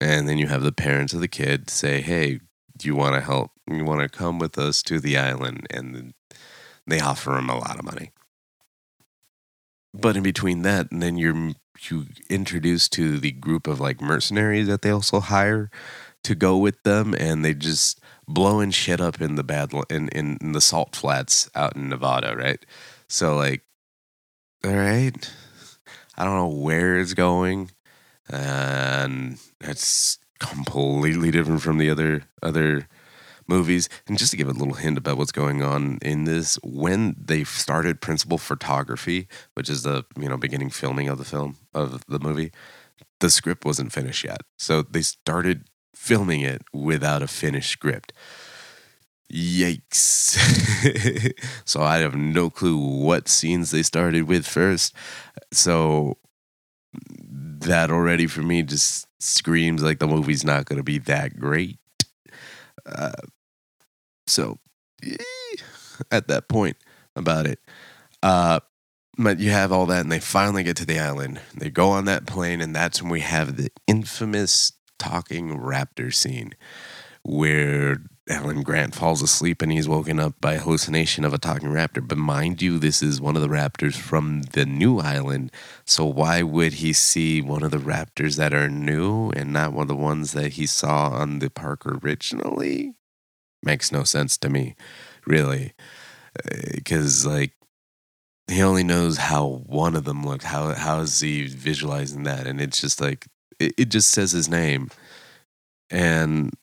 and 0.00 0.28
then 0.28 0.38
you 0.38 0.46
have 0.48 0.62
the 0.62 0.72
parents 0.72 1.12
of 1.12 1.20
the 1.20 1.28
kid 1.28 1.70
say, 1.70 2.00
"Hey, 2.00 2.40
do 2.76 2.86
you 2.86 2.94
want 2.94 3.14
to 3.14 3.20
help? 3.20 3.52
You 3.68 3.84
want 3.84 4.00
to 4.00 4.08
come 4.08 4.38
with 4.38 4.58
us 4.58 4.82
to 4.84 5.00
the 5.00 5.16
island?" 5.16 5.66
And 5.70 6.14
they 6.86 7.00
offer 7.00 7.36
him 7.36 7.50
a 7.50 7.58
lot 7.58 7.78
of 7.78 7.84
money. 7.84 8.12
But 9.94 10.16
in 10.16 10.22
between 10.22 10.62
that, 10.62 10.90
and 10.92 11.02
then 11.02 11.16
you're 11.16 11.54
you 11.90 12.06
introduced 12.28 12.92
to 12.92 13.18
the 13.18 13.32
group 13.32 13.66
of 13.66 13.80
like 13.80 14.00
mercenaries 14.00 14.66
that 14.66 14.82
they 14.82 14.90
also 14.90 15.20
hire 15.20 15.70
to 16.24 16.34
go 16.34 16.56
with 16.56 16.82
them, 16.82 17.14
and 17.14 17.44
they 17.44 17.54
just 17.54 18.00
blowing 18.26 18.70
shit 18.70 19.00
up 19.00 19.20
in 19.20 19.36
the 19.36 19.44
bad 19.44 19.72
in, 19.88 20.08
in 20.08 20.52
the 20.52 20.60
salt 20.60 20.94
flats 20.94 21.48
out 21.54 21.76
in 21.76 21.88
Nevada, 21.88 22.36
right? 22.36 22.64
So 23.08 23.36
like, 23.36 23.62
all 24.64 24.74
right, 24.74 25.32
I 26.16 26.24
don't 26.24 26.36
know 26.36 26.60
where 26.60 26.98
it's 26.98 27.14
going, 27.14 27.70
uh, 28.30 28.36
and 29.08 29.38
it's 29.60 30.18
completely 30.38 31.30
different 31.30 31.62
from 31.62 31.78
the 31.78 31.90
other 31.90 32.22
other 32.42 32.88
movies. 33.46 33.88
And 34.06 34.18
just 34.18 34.30
to 34.32 34.36
give 34.36 34.48
a 34.48 34.52
little 34.52 34.74
hint 34.74 34.98
about 34.98 35.16
what's 35.16 35.32
going 35.32 35.62
on 35.62 35.98
in 36.02 36.24
this, 36.24 36.58
when 36.62 37.16
they 37.18 37.44
started 37.44 38.00
principal 38.00 38.38
photography, 38.38 39.26
which 39.54 39.70
is 39.70 39.82
the 39.82 40.04
you 40.18 40.28
know 40.28 40.36
beginning 40.36 40.70
filming 40.70 41.08
of 41.08 41.18
the 41.18 41.24
film 41.24 41.56
of 41.74 42.04
the 42.06 42.18
movie, 42.18 42.52
the 43.20 43.30
script 43.30 43.64
wasn't 43.64 43.92
finished 43.92 44.24
yet. 44.24 44.42
So 44.58 44.82
they 44.82 45.02
started 45.02 45.64
filming 45.94 46.42
it 46.42 46.62
without 46.72 47.22
a 47.22 47.28
finished 47.28 47.70
script. 47.70 48.12
Yikes. 49.32 50.38
so 51.66 51.82
I 51.82 51.98
have 51.98 52.14
no 52.14 52.48
clue 52.48 52.78
what 52.78 53.28
scenes 53.28 53.70
they 53.70 53.82
started 53.82 54.22
with 54.22 54.46
first. 54.46 54.94
So 55.52 56.16
that 57.60 57.90
already 57.90 58.26
for 58.26 58.42
me 58.42 58.62
just 58.62 59.06
screams 59.20 59.82
like 59.82 59.98
the 59.98 60.06
movie's 60.06 60.44
not 60.44 60.64
going 60.66 60.76
to 60.76 60.84
be 60.84 60.98
that 60.98 61.38
great. 61.38 61.78
Uh, 62.86 63.12
so 64.26 64.58
eh, 65.04 65.16
at 66.10 66.28
that 66.28 66.48
point 66.48 66.76
about 67.16 67.46
it. 67.46 67.60
Uh, 68.22 68.60
but 69.16 69.40
you 69.40 69.50
have 69.50 69.72
all 69.72 69.86
that, 69.86 70.02
and 70.02 70.12
they 70.12 70.20
finally 70.20 70.62
get 70.62 70.76
to 70.76 70.86
the 70.86 71.00
island. 71.00 71.40
They 71.54 71.70
go 71.70 71.90
on 71.90 72.04
that 72.04 72.26
plane, 72.26 72.60
and 72.60 72.74
that's 72.74 73.02
when 73.02 73.10
we 73.10 73.20
have 73.20 73.56
the 73.56 73.70
infamous 73.86 74.72
talking 74.98 75.58
raptor 75.58 76.14
scene 76.14 76.54
where 77.24 77.98
Alan 78.28 78.62
Grant 78.62 78.94
falls 78.94 79.22
asleep 79.22 79.62
and 79.62 79.72
he's 79.72 79.88
woken 79.88 80.20
up 80.20 80.40
by 80.40 80.54
a 80.54 80.60
hallucination 80.60 81.24
of 81.24 81.32
a 81.32 81.38
talking 81.38 81.70
raptor. 81.70 82.06
But 82.06 82.18
mind 82.18 82.60
you, 82.60 82.78
this 82.78 83.02
is 83.02 83.20
one 83.20 83.36
of 83.36 83.42
the 83.42 83.48
raptors 83.48 83.94
from 83.94 84.42
the 84.52 84.66
new 84.66 84.98
island. 84.98 85.50
So 85.86 86.04
why 86.04 86.42
would 86.42 86.74
he 86.74 86.92
see 86.92 87.40
one 87.40 87.62
of 87.62 87.70
the 87.70 87.78
raptors 87.78 88.36
that 88.36 88.52
are 88.52 88.68
new 88.68 89.30
and 89.30 89.52
not 89.52 89.72
one 89.72 89.82
of 89.82 89.88
the 89.88 89.96
ones 89.96 90.32
that 90.32 90.52
he 90.52 90.66
saw 90.66 91.10
on 91.10 91.38
the 91.38 91.50
park 91.50 91.86
originally? 91.86 92.94
Makes 93.62 93.90
no 93.90 94.04
sense 94.04 94.36
to 94.38 94.48
me, 94.48 94.76
really. 95.26 95.72
Uh, 96.38 96.58
because, 96.74 97.26
like, 97.26 97.52
he 98.48 98.62
only 98.62 98.84
knows 98.84 99.18
how 99.18 99.62
one 99.66 99.96
of 99.96 100.04
them 100.04 100.24
looked. 100.24 100.44
How 100.44 100.72
how 100.74 101.00
is 101.00 101.20
he 101.20 101.46
visualizing 101.46 102.22
that? 102.22 102.46
And 102.46 102.60
it's 102.60 102.80
just 102.80 103.00
like 103.00 103.26
it, 103.58 103.74
it 103.76 103.88
just 103.90 104.10
says 104.10 104.32
his 104.32 104.48
name. 104.48 104.90
And 105.90 106.54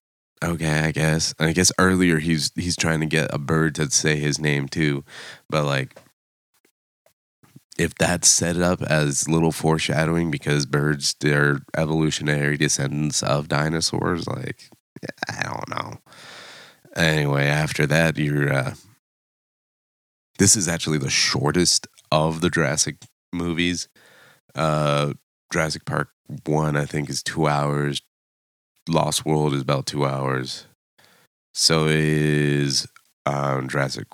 okay, 0.44 0.80
I 0.80 0.92
guess. 0.92 1.34
I 1.40 1.54
guess 1.54 1.72
earlier 1.80 2.20
he's 2.20 2.52
he's 2.56 2.76
trying 2.76 3.00
to 3.02 3.06
get 3.06 3.34
a 3.34 3.38
bird 3.38 3.76
to 3.76 3.90
say 3.92 4.18
his 4.18 4.40
name 4.40 4.68
too, 4.68 5.04
but 5.50 5.66
like 5.66 5.98
if 7.78 7.94
that's 7.96 8.28
set 8.30 8.58
up 8.58 8.82
as 8.82 9.28
little 9.28 9.52
foreshadowing 9.52 10.32
because 10.32 10.66
birds 10.66 11.16
they're 11.20 11.60
evolutionary 11.76 12.58
descendants 12.58 13.22
of 13.22 13.50
dinosaurs, 13.50 14.28
like 14.28 14.70
I 15.30 15.44
don't 15.44 15.70
know. 15.70 15.98
Anyway, 16.96 17.46
after 17.46 17.86
that, 17.88 18.18
you're. 18.18 18.52
Uh, 18.52 18.74
this 20.38 20.56
is 20.56 20.68
actually 20.68 20.98
the 20.98 21.10
shortest 21.10 21.88
of 22.12 22.42
the 22.42 22.50
Jurassic 22.50 22.98
movies. 23.34 23.88
Uh, 24.54 25.14
Jurassic 25.52 25.86
Park 25.86 26.10
one, 26.46 26.76
I 26.76 26.86
think, 26.86 27.10
is 27.10 27.24
two 27.24 27.48
hours. 27.48 28.02
Lost 28.88 29.26
World 29.26 29.54
is 29.54 29.62
about 29.62 29.86
two 29.86 30.06
hours. 30.06 30.68
So 31.54 31.88
is 31.88 32.88
um, 33.26 33.68
Jurassic 33.68 34.08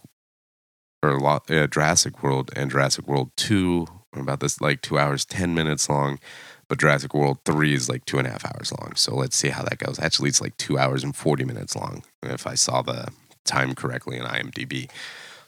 or 1.03 1.25
uh, 1.25 1.67
Jurassic 1.67 2.21
World 2.23 2.51
and 2.55 2.69
Jurassic 2.69 3.07
World 3.07 3.31
two 3.35 3.87
are 4.13 4.21
about 4.21 4.39
this 4.39 4.61
like 4.61 4.81
two 4.81 4.97
hours 4.99 5.25
ten 5.25 5.53
minutes 5.53 5.89
long, 5.89 6.19
but 6.67 6.79
Jurassic 6.79 7.13
World 7.13 7.39
three 7.45 7.73
is 7.73 7.89
like 7.89 8.05
two 8.05 8.17
and 8.19 8.27
a 8.27 8.31
half 8.31 8.45
hours 8.45 8.71
long. 8.79 8.93
So 8.95 9.15
let's 9.15 9.35
see 9.35 9.49
how 9.49 9.63
that 9.63 9.79
goes. 9.79 9.99
Actually, 9.99 10.29
it's 10.29 10.41
like 10.41 10.55
two 10.57 10.77
hours 10.77 11.03
and 11.03 11.15
forty 11.15 11.43
minutes 11.43 11.75
long 11.75 12.03
if 12.23 12.45
I 12.45 12.55
saw 12.55 12.81
the 12.81 13.07
time 13.45 13.73
correctly 13.73 14.17
in 14.17 14.23
IMDb. 14.23 14.89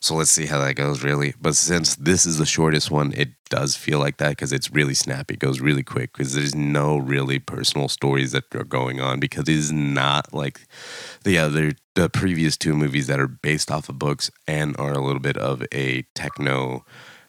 So 0.03 0.15
let's 0.15 0.31
see 0.31 0.47
how 0.47 0.59
that 0.59 0.75
goes, 0.75 1.01
really. 1.01 1.33
But 1.39 1.55
since 1.55 1.95
this 1.95 2.25
is 2.25 2.37
the 2.37 2.45
shortest 2.45 2.91
one, 2.91 3.13
it 3.13 3.29
does 3.49 3.77
feel 3.77 3.99
like 3.99 4.17
that 4.17 4.31
because 4.31 4.51
it's 4.51 4.69
really 4.69 4.95
snappy. 4.95 5.35
It 5.35 5.39
goes 5.39 5.61
really 5.61 5.81
quick 5.81 6.11
because 6.11 6.33
there's 6.33 6.53
no 6.53 6.97
really 6.97 7.39
personal 7.39 7.87
stories 7.87 8.33
that 8.33 8.53
are 8.53 8.65
going 8.65 8.99
on 8.99 9.21
because 9.21 9.47
it 9.47 9.55
is 9.55 9.71
not 9.71 10.33
like 10.33 10.59
the 11.23 11.37
other, 11.37 11.71
the 11.95 12.09
previous 12.09 12.57
two 12.57 12.73
movies 12.73 13.07
that 13.07 13.17
are 13.17 13.29
based 13.29 13.71
off 13.71 13.87
of 13.87 13.97
books 13.97 14.29
and 14.45 14.75
are 14.77 14.91
a 14.91 14.99
little 14.99 15.21
bit 15.21 15.37
of 15.37 15.63
a 15.73 16.01
techno 16.15 16.83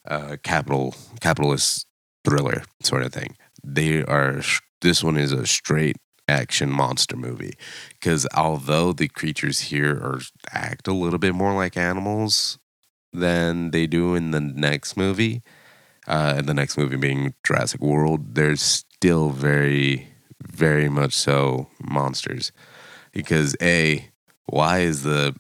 uh, 0.08 0.37
capital 0.42 0.96
capitalist 1.20 1.87
thriller 2.24 2.64
sort 2.82 3.04
of 3.04 3.12
thing. 3.12 3.37
They 3.62 4.02
are, 4.02 4.42
this 4.80 5.04
one 5.04 5.16
is 5.16 5.30
a 5.30 5.46
straight 5.46 5.96
action 6.26 6.70
monster 6.70 7.16
movie 7.16 7.54
because 7.90 8.26
although 8.34 8.92
the 8.92 9.06
creatures 9.06 9.60
here 9.60 9.92
are 9.92 10.20
act 10.50 10.88
a 10.88 10.92
little 10.92 11.20
bit 11.20 11.37
more 11.37 11.54
like 11.54 11.76
animals 11.76 12.58
than 13.14 13.70
they 13.70 13.87
do 13.87 14.14
in 14.14 14.33
the 14.33 14.40
next 14.40 14.96
movie. 14.96 15.42
Uh, 16.07 16.42
the 16.42 16.53
next 16.53 16.77
movie 16.77 16.96
being 16.96 17.35
Jurassic 17.44 17.81
World, 17.81 18.35
they're 18.35 18.57
still 18.57 19.31
very, 19.31 20.09
very 20.42 20.88
much 20.88 21.14
so 21.14 21.68
monsters. 21.83 22.53
Because 23.12 23.57
a, 23.62 24.11
why 24.46 24.81
is 24.81 25.03
the 25.03 25.35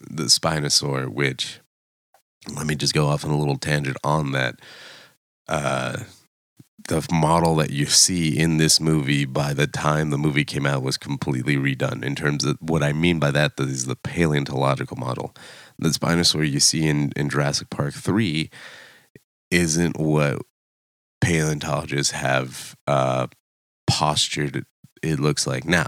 the 0.00 0.24
Spinosaur, 0.24 1.08
which 1.08 1.60
let 2.54 2.66
me 2.66 2.74
just 2.74 2.94
go 2.94 3.06
off 3.06 3.24
on 3.24 3.30
a 3.30 3.38
little 3.38 3.58
tangent 3.58 3.96
on 4.02 4.32
that. 4.32 4.60
Uh, 5.48 5.98
the 6.88 7.06
model 7.12 7.54
that 7.56 7.70
you 7.70 7.86
see 7.86 8.36
in 8.36 8.56
this 8.56 8.80
movie 8.80 9.24
by 9.24 9.52
the 9.52 9.66
time 9.66 10.10
the 10.10 10.18
movie 10.18 10.44
came 10.44 10.66
out 10.66 10.82
was 10.82 10.96
completely 10.96 11.56
redone 11.56 12.02
in 12.02 12.16
terms 12.16 12.44
of 12.44 12.56
what 12.60 12.82
I 12.82 12.92
mean 12.92 13.20
by 13.20 13.30
that 13.30 13.52
is 13.58 13.86
the 13.86 13.94
paleontological 13.94 14.96
model 14.96 15.34
the 15.80 15.88
Spinosaur 15.90 16.48
you 16.48 16.60
see 16.60 16.86
in, 16.86 17.12
in 17.16 17.28
Jurassic 17.28 17.70
Park 17.70 17.94
3 17.94 18.50
isn't 19.50 19.98
what 19.98 20.42
paleontologists 21.20 22.12
have 22.12 22.76
uh, 22.86 23.26
postured 23.86 24.64
it 25.02 25.18
looks 25.18 25.46
like 25.46 25.64
now. 25.64 25.86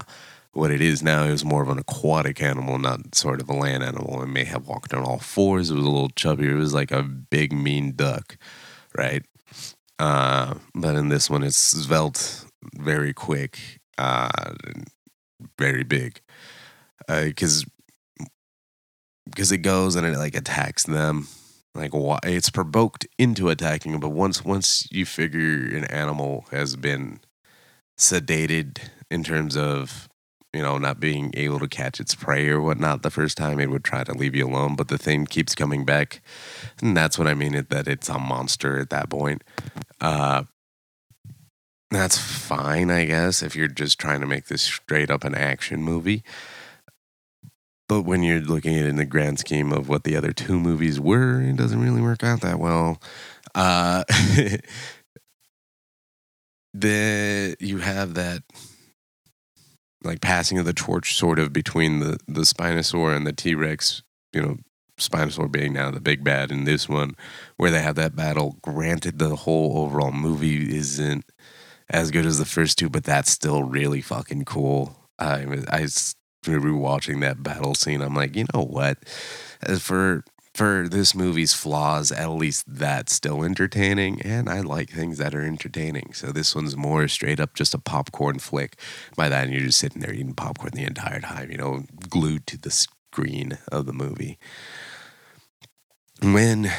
What 0.53 0.71
it 0.71 0.83
is 0.83 1.03
now 1.03 1.25
is 1.25 1.45
more 1.45 1.63
of 1.63 1.71
an 1.71 1.79
aquatic 1.79 2.43
animal, 2.43 2.79
not 2.79 3.15
sort 3.15 3.41
of 3.41 3.49
a 3.49 3.55
land 3.55 3.83
animal. 3.83 4.23
It 4.23 4.27
may 4.27 4.45
have 4.45 4.69
walked 4.69 4.93
on 4.93 5.03
all 5.03 5.19
fours. 5.19 5.71
It 5.71 5.77
was 5.77 5.85
a 5.85 5.89
little 5.89 6.11
chubbier. 6.11 6.53
It 6.53 6.57
was 6.57 6.75
like 6.75 6.91
a 6.91 7.03
big, 7.03 7.53
mean 7.53 7.93
duck, 7.97 8.37
right? 8.97 9.25
Uh, 9.99 10.55
but 10.75 10.95
in 10.95 11.09
this 11.09 11.31
one, 11.31 11.43
it's 11.43 11.57
svelte, 11.57 12.45
very 12.77 13.15
quick, 13.15 13.81
uh, 13.97 14.53
very 15.59 15.85
big. 15.85 16.21
Because 17.09 17.63
uh, 17.63 17.67
because 19.27 19.53
it 19.53 19.59
goes 19.59 19.97
and 19.97 20.07
it 20.07 20.17
like 20.17 20.35
attacks 20.35 20.85
them. 20.85 21.29
Like 21.75 21.95
why 21.95 22.19
it's 22.25 22.51
provoked 22.51 23.07
into 23.19 23.49
attacking 23.49 23.99
but 23.99 24.11
once 24.11 24.45
once 24.45 24.87
you 24.93 25.07
figure 25.07 25.75
an 25.75 25.87
animal 25.87 26.45
has 26.51 26.77
been 26.77 27.21
sedated 27.99 28.79
in 29.11 29.25
terms 29.25 29.57
of 29.57 30.07
you 30.53 30.61
know 30.61 30.77
not 30.77 31.01
being 31.01 31.31
able 31.35 31.59
to 31.59 31.69
catch 31.69 32.01
its 32.01 32.15
prey 32.15 32.49
or 32.49 32.61
whatnot 32.61 33.03
the 33.03 33.11
first 33.11 33.37
time 33.37 33.59
it 33.59 33.71
would 33.71 33.85
try 33.85 34.05
to 34.05 34.13
leave 34.13 34.35
you 34.35 34.47
alone 34.47 34.77
but 34.77 34.89
the 34.89 34.99
thing 34.99 35.25
keeps 35.25 35.55
coming 35.55 35.85
back 35.85 36.21
and 36.83 36.97
that's 36.97 37.19
what 37.19 37.27
i 37.27 37.35
mean 37.35 37.55
it, 37.55 37.71
that 37.71 37.89
it's 37.89 38.09
a 38.09 38.19
monster 38.19 38.79
at 38.79 38.91
that 38.91 39.09
point. 39.09 39.43
Uh 40.01 40.45
that's 41.91 42.19
fine 42.19 42.91
i 42.91 43.05
guess 43.05 43.43
if 43.43 43.55
you're 43.55 43.69
just 43.69 43.99
trying 43.99 44.21
to 44.21 44.27
make 44.27 44.47
this 44.47 44.63
straight 44.63 45.11
up 45.11 45.25
an 45.25 45.35
action 45.35 45.83
movie 45.83 46.23
but 47.89 48.03
when 48.03 48.23
you're 48.23 48.41
looking 48.41 48.75
at 48.77 48.85
it 48.85 48.89
in 48.89 48.97
the 48.97 49.05
grand 49.05 49.39
scheme 49.39 49.73
of 49.73 49.89
what 49.89 50.05
the 50.05 50.17
other 50.17 50.33
two 50.33 50.59
movies 50.59 51.01
were, 51.01 51.41
it 51.43 51.57
doesn't 51.57 51.81
really 51.81 52.01
work 52.01 52.23
out 52.23 52.41
that 52.41 52.59
well. 52.59 53.01
Uh, 53.55 54.05
the 56.75 57.57
you 57.61 57.79
have 57.79 58.15
that 58.15 58.43
like 60.05 60.21
passing 60.21 60.59
of 60.59 60.65
the 60.65 60.73
torch 60.73 61.15
sort 61.15 61.39
of 61.39 61.53
between 61.53 62.01
the 62.01 62.19
the 62.27 62.43
Spinosaur 62.43 63.15
and 63.15 63.27
the 63.27 63.33
T 63.33 63.55
Rex. 63.55 64.03
You 64.33 64.43
know, 64.43 64.57
Spinosaur 64.99 65.51
being 65.51 65.75
now 65.75 65.91
the 65.91 66.01
big 66.01 66.25
bad 66.25 66.51
in 66.51 66.65
this 66.65 66.89
one, 66.89 67.15
where 67.57 67.71
they 67.71 67.83
have 67.83 67.97
that 67.97 68.17
battle. 68.17 68.57
Granted, 68.63 69.19
the 69.19 69.37
whole 69.37 69.79
overall 69.79 70.13
movie 70.13 70.75
isn't 70.75 71.25
as 71.91 72.11
good 72.11 72.25
as 72.25 72.39
the 72.39 72.45
first 72.45 72.79
two, 72.79 72.89
but 72.89 73.05
that's 73.05 73.31
still 73.31 73.63
really 73.65 74.01
fucking 74.01 74.45
cool. 74.45 74.97
I 75.19 75.65
I 75.69 75.87
rewatching 76.43 77.21
that 77.21 77.43
battle 77.43 77.75
scene, 77.75 78.03
I'm 78.03 78.15
like, 78.15 78.37
you 78.37 78.47
know 78.55 78.65
what? 78.65 78.99
Uh, 79.67 79.79
for 79.79 80.25
for 80.55 80.87
this 80.87 81.15
movie's 81.15 81.55
flaws, 81.55 82.13
at 82.13 82.29
least 82.29 82.65
that's 82.69 83.15
still 83.15 83.43
entertaining, 83.43 84.21
and 84.21 84.51
I 84.51 84.61
like 84.61 84.91
things 84.91 85.17
that 85.17 85.35
are 85.35 85.43
entertaining. 85.43 86.13
So 86.13 86.31
this 86.31 86.55
one's 86.55 86.77
more 86.77 87.09
straight 87.09 87.41
up 87.41 87.55
just 87.55 87.75
a 87.75 87.79
popcorn 87.79 88.39
flick. 88.39 88.77
By 89.17 89.29
that, 89.31 89.45
and 89.45 89.53
you're 89.53 89.63
just 89.63 89.79
sitting 89.79 90.03
there 90.03 90.13
eating 90.13 90.35
popcorn 90.35 90.73
the 90.75 90.85
entire 90.85 91.21
time, 91.21 91.51
you 91.51 91.57
know, 91.57 91.85
glued 92.11 92.47
to 92.49 92.59
the 92.59 92.71
screen 92.71 93.59
of 93.71 93.87
the 93.87 93.95
movie. 93.95 94.39
When 96.21 96.71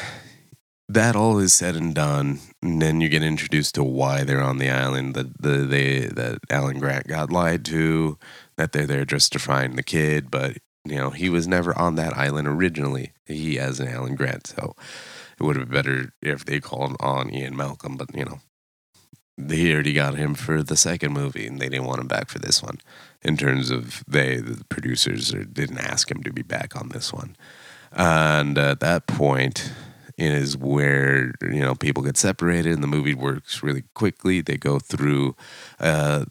that 0.87 1.15
all 1.15 1.39
is 1.39 1.53
said 1.53 1.75
and 1.75 1.95
done, 1.95 2.39
and 2.61 2.81
then 2.81 3.01
you 3.01 3.09
get 3.09 3.23
introduced 3.23 3.75
to 3.75 3.83
why 3.83 4.23
they're 4.23 4.41
on 4.41 4.57
the 4.57 4.69
island. 4.69 5.15
That 5.15 5.41
the 5.41 5.57
they 5.65 5.99
that 6.01 6.39
Alan 6.49 6.79
Grant 6.79 7.07
got 7.07 7.31
lied 7.31 7.65
to, 7.65 8.17
that 8.57 8.71
they're 8.71 8.87
there 8.87 9.05
just 9.05 9.31
to 9.33 9.39
find 9.39 9.77
the 9.77 9.83
kid, 9.83 10.29
but 10.31 10.57
you 10.85 10.95
know 10.95 11.11
he 11.11 11.29
was 11.29 11.47
never 11.47 11.77
on 11.77 11.95
that 11.95 12.17
island 12.17 12.47
originally. 12.47 13.13
He 13.25 13.59
as 13.59 13.79
an 13.79 13.87
Alan 13.87 14.15
Grant, 14.15 14.47
so 14.47 14.75
it 15.39 15.43
would 15.43 15.55
have 15.55 15.69
been 15.69 15.81
better 15.81 16.13
if 16.21 16.45
they 16.45 16.59
called 16.59 16.95
on 16.99 17.33
Ian 17.33 17.55
Malcolm. 17.55 17.97
But 17.97 18.15
you 18.15 18.25
know, 18.25 18.39
they 19.37 19.73
already 19.73 19.93
got 19.93 20.15
him 20.15 20.35
for 20.35 20.63
the 20.63 20.77
second 20.77 21.13
movie, 21.13 21.47
and 21.47 21.59
they 21.59 21.69
didn't 21.69 21.85
want 21.85 22.01
him 22.01 22.07
back 22.07 22.29
for 22.29 22.39
this 22.39 22.61
one. 22.61 22.79
In 23.21 23.37
terms 23.37 23.71
of 23.71 24.03
they, 24.07 24.37
the 24.37 24.63
producers 24.65 25.31
didn't 25.31 25.79
ask 25.79 26.11
him 26.11 26.23
to 26.23 26.33
be 26.33 26.43
back 26.43 26.75
on 26.75 26.89
this 26.89 27.13
one, 27.13 27.35
and 27.91 28.57
at 28.57 28.79
that 28.81 29.07
point 29.07 29.71
is 30.17 30.55
where 30.55 31.33
you 31.41 31.59
know 31.59 31.75
people 31.75 32.03
get 32.03 32.17
separated 32.17 32.73
and 32.73 32.83
the 32.83 32.87
movie 32.87 33.15
works 33.15 33.63
really 33.63 33.83
quickly 33.95 34.41
they 34.41 34.57
go 34.57 34.79
through 34.79 35.35
uh, 35.79 36.25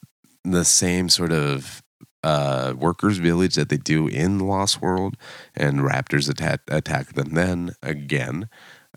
the 0.44 0.64
same 0.64 1.08
sort 1.08 1.32
of 1.32 1.82
uh, 2.22 2.74
workers 2.76 3.18
village 3.18 3.54
that 3.54 3.68
they 3.68 3.76
do 3.76 4.06
in 4.06 4.38
lost 4.38 4.80
world 4.80 5.16
and 5.54 5.80
raptors 5.80 6.30
attack, 6.30 6.61
attack 6.68 7.14
them 7.14 7.30
then 7.30 7.74
again 7.82 8.48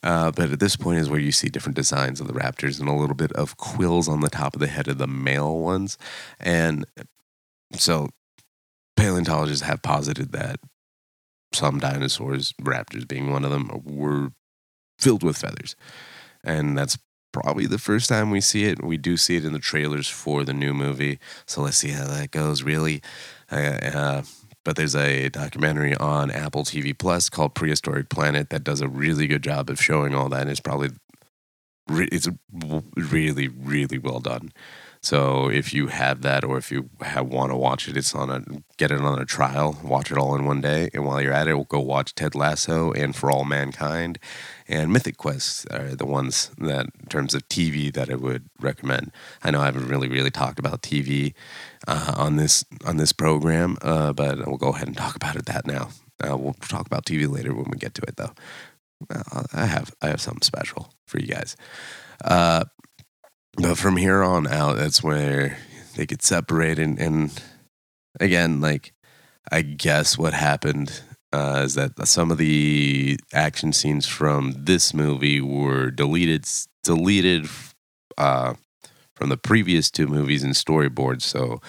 uh, 0.04 0.30
but 0.32 0.52
at 0.52 0.60
this 0.60 0.76
point 0.76 1.00
is 1.00 1.10
where 1.10 1.20
you 1.20 1.32
see 1.32 1.48
different 1.48 1.76
designs 1.76 2.20
of 2.20 2.28
the 2.28 2.34
raptors 2.34 2.80
and 2.80 2.88
a 2.88 2.94
little 2.94 3.16
bit 3.16 3.32
of 3.32 3.58
quills 3.58 4.08
on 4.08 4.20
the 4.20 4.30
top 4.30 4.54
of 4.54 4.60
the 4.60 4.68
head 4.68 4.88
of 4.88 4.98
the 4.98 5.08
male 5.08 5.58
ones 5.58 5.98
and 6.40 6.86
so 7.74 8.10
paleontologists 8.96 9.66
have 9.66 9.82
posited 9.82 10.32
that 10.32 10.60
some 11.54 11.80
dinosaurs 11.80 12.54
raptors 12.62 13.08
being 13.08 13.32
one 13.32 13.46
of 13.46 13.52
them 13.52 13.70
were 13.84 14.30
filled 15.00 15.24
with 15.24 15.38
feathers. 15.38 15.76
And 16.44 16.78
that's 16.78 16.98
probably 17.42 17.66
the 17.66 17.78
first 17.78 18.08
time 18.08 18.32
we 18.32 18.40
see 18.40 18.64
it. 18.64 18.82
We 18.82 18.96
do 18.96 19.18
see 19.18 19.36
it 19.36 19.44
in 19.44 19.52
the 19.52 19.60
trailers 19.60 20.08
for 20.08 20.46
the 20.46 20.54
new 20.54 20.74
movie. 20.74 21.20
So 21.46 21.62
let's 21.62 21.76
see 21.76 21.90
how 21.90 22.08
that 22.08 22.32
goes, 22.32 22.64
really. 22.64 23.02
Uh, 23.52 23.56
uh, 23.56 24.22
but 24.64 24.78
there's 24.78 24.96
a 24.96 25.28
documentary 25.30 25.96
on 25.98 26.32
Apple 26.32 26.64
TV 26.64 26.98
Plus 26.98 27.30
called 27.30 27.54
Prehistoric 27.54 28.08
Planet 28.08 28.50
that 28.52 28.64
does 28.64 28.80
a 28.80 28.88
really 28.88 29.28
good 29.28 29.44
job 29.44 29.70
of 29.70 29.82
showing 29.82 30.16
all 30.16 30.30
that. 30.30 30.44
And 30.44 30.50
it's 30.50 30.62
probably 30.62 30.92
re- 31.90 32.10
it's 32.10 32.30
really 32.96 33.50
really 33.50 33.98
well 33.98 34.22
done. 34.22 34.54
So 35.06 35.50
if 35.52 35.72
you 35.72 35.86
have 35.86 36.24
that, 36.24 36.44
or 36.44 36.58
if 36.58 36.72
you 36.72 36.90
want 37.16 37.52
to 37.52 37.56
watch 37.56 37.88
it, 37.88 37.96
it's 37.96 38.16
on 38.16 38.32
a 38.32 38.44
get 38.78 38.90
it 38.90 39.02
on 39.02 39.22
a 39.22 39.26
trial, 39.26 39.78
watch 39.84 40.12
it 40.12 40.18
all 40.18 40.36
in 40.36 40.46
one 40.46 40.62
day, 40.62 40.90
and 40.96 41.06
while 41.06 41.22
you're 41.22 41.32
at 41.32 41.48
it, 41.48 41.54
we'll 41.54 41.66
go 41.66 41.80
watch 41.80 42.16
Ted 42.16 42.34
Lasso 42.34 42.92
and 42.92 43.16
For 43.16 43.30
All 43.30 43.46
Mankind, 43.46 44.18
and 44.68 44.92
Mythic 44.92 45.18
Quest 45.18 45.68
are 45.72 45.94
the 45.94 46.08
ones 46.08 46.50
that, 46.58 46.88
in 47.00 47.08
terms 47.08 47.36
of 47.36 47.48
TV, 47.50 47.94
that 47.94 48.10
I 48.10 48.16
would 48.16 48.50
recommend. 48.60 49.12
I 49.44 49.52
know 49.52 49.62
I 49.62 49.66
haven't 49.66 49.88
really 49.88 50.08
really 50.08 50.32
talked 50.32 50.58
about 50.58 50.82
TV 50.82 51.36
uh, 51.88 52.16
on 52.18 52.38
this 52.38 52.66
on 52.84 52.98
this 52.98 53.14
program, 53.14 53.78
uh, 53.84 54.12
but 54.12 54.40
we'll 54.48 54.58
go 54.58 54.70
ahead 54.70 54.88
and 54.88 54.98
talk 54.98 55.16
about 55.16 55.36
it 55.36 55.46
that 55.46 55.68
now. 55.68 55.90
Uh, 56.28 56.36
we'll 56.36 56.54
talk 56.54 56.88
about 56.88 57.06
TV 57.06 57.32
later 57.32 57.54
when 57.54 57.70
we 57.70 57.78
get 57.78 57.94
to 57.94 58.02
it, 58.08 58.16
though. 58.16 58.34
Uh, 59.08 59.44
I 59.54 59.68
have 59.68 59.94
I 60.02 60.08
have 60.08 60.20
something 60.20 60.42
special 60.42 60.92
for 61.06 61.20
you 61.20 61.28
guys. 61.28 61.56
Uh, 62.24 62.64
but 63.58 63.78
from 63.78 63.98
here 63.98 64.24
on 64.24 64.48
out, 64.48 64.78
that's 64.78 65.04
where 65.04 65.58
they 65.96 66.06
get 66.06 66.22
separated. 66.22 67.00
And 67.00 67.32
again, 68.20 68.62
like, 68.62 68.94
I 69.52 69.62
guess 69.62 70.18
what 70.18 70.34
happened 70.34 71.02
uh, 71.32 71.64
is 71.66 71.76
that 71.76 72.08
some 72.08 72.32
of 72.32 72.38
the 72.38 73.18
action 73.34 73.74
scenes 73.74 74.06
from 74.08 74.54
this 74.58 74.94
movie 74.94 75.42
were 75.42 75.92
deleted, 75.92 76.46
deleted 76.84 77.48
uh, 78.18 78.54
from 79.16 79.30
the 79.30 79.38
previous 79.38 79.90
two 79.90 80.08
movies 80.08 80.44
in 80.44 80.52
storyboards. 80.52 81.24
So 81.24 81.62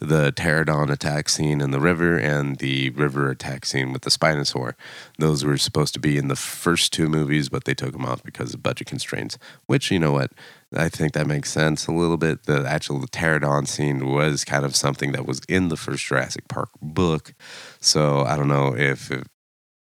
the 0.00 0.32
pterodon 0.32 0.90
attack 0.90 1.28
scene 1.28 1.60
in 1.60 1.70
the 1.70 1.80
river 1.80 2.16
and 2.16 2.56
the 2.56 2.90
river 2.90 3.30
attack 3.30 3.66
scene 3.66 3.92
with 3.92 4.02
the 4.02 4.10
Spinosaur. 4.10 4.74
Those 5.18 5.44
were 5.44 5.58
supposed 5.58 5.92
to 5.94 6.00
be 6.00 6.16
in 6.16 6.28
the 6.28 6.36
first 6.36 6.92
two 6.92 7.08
movies, 7.08 7.48
but 7.48 7.64
they 7.64 7.74
took 7.74 7.92
them 7.92 8.06
off 8.06 8.22
because 8.22 8.54
of 8.54 8.62
budget 8.62 8.86
constraints. 8.86 9.36
Which 9.66 9.90
you 9.90 9.98
know 9.98 10.12
what, 10.12 10.32
I 10.74 10.88
think 10.88 11.12
that 11.12 11.26
makes 11.26 11.52
sense 11.52 11.86
a 11.86 11.92
little 11.92 12.16
bit. 12.16 12.44
The 12.44 12.64
actual 12.66 13.00
pterodon 13.00 13.68
scene 13.68 14.06
was 14.06 14.44
kind 14.44 14.64
of 14.64 14.74
something 14.74 15.12
that 15.12 15.26
was 15.26 15.42
in 15.48 15.68
the 15.68 15.76
first 15.76 16.04
Jurassic 16.06 16.48
Park 16.48 16.70
book, 16.80 17.34
so 17.80 18.22
I 18.22 18.36
don't 18.36 18.48
know 18.48 18.74
if, 18.74 19.10
if 19.10 19.26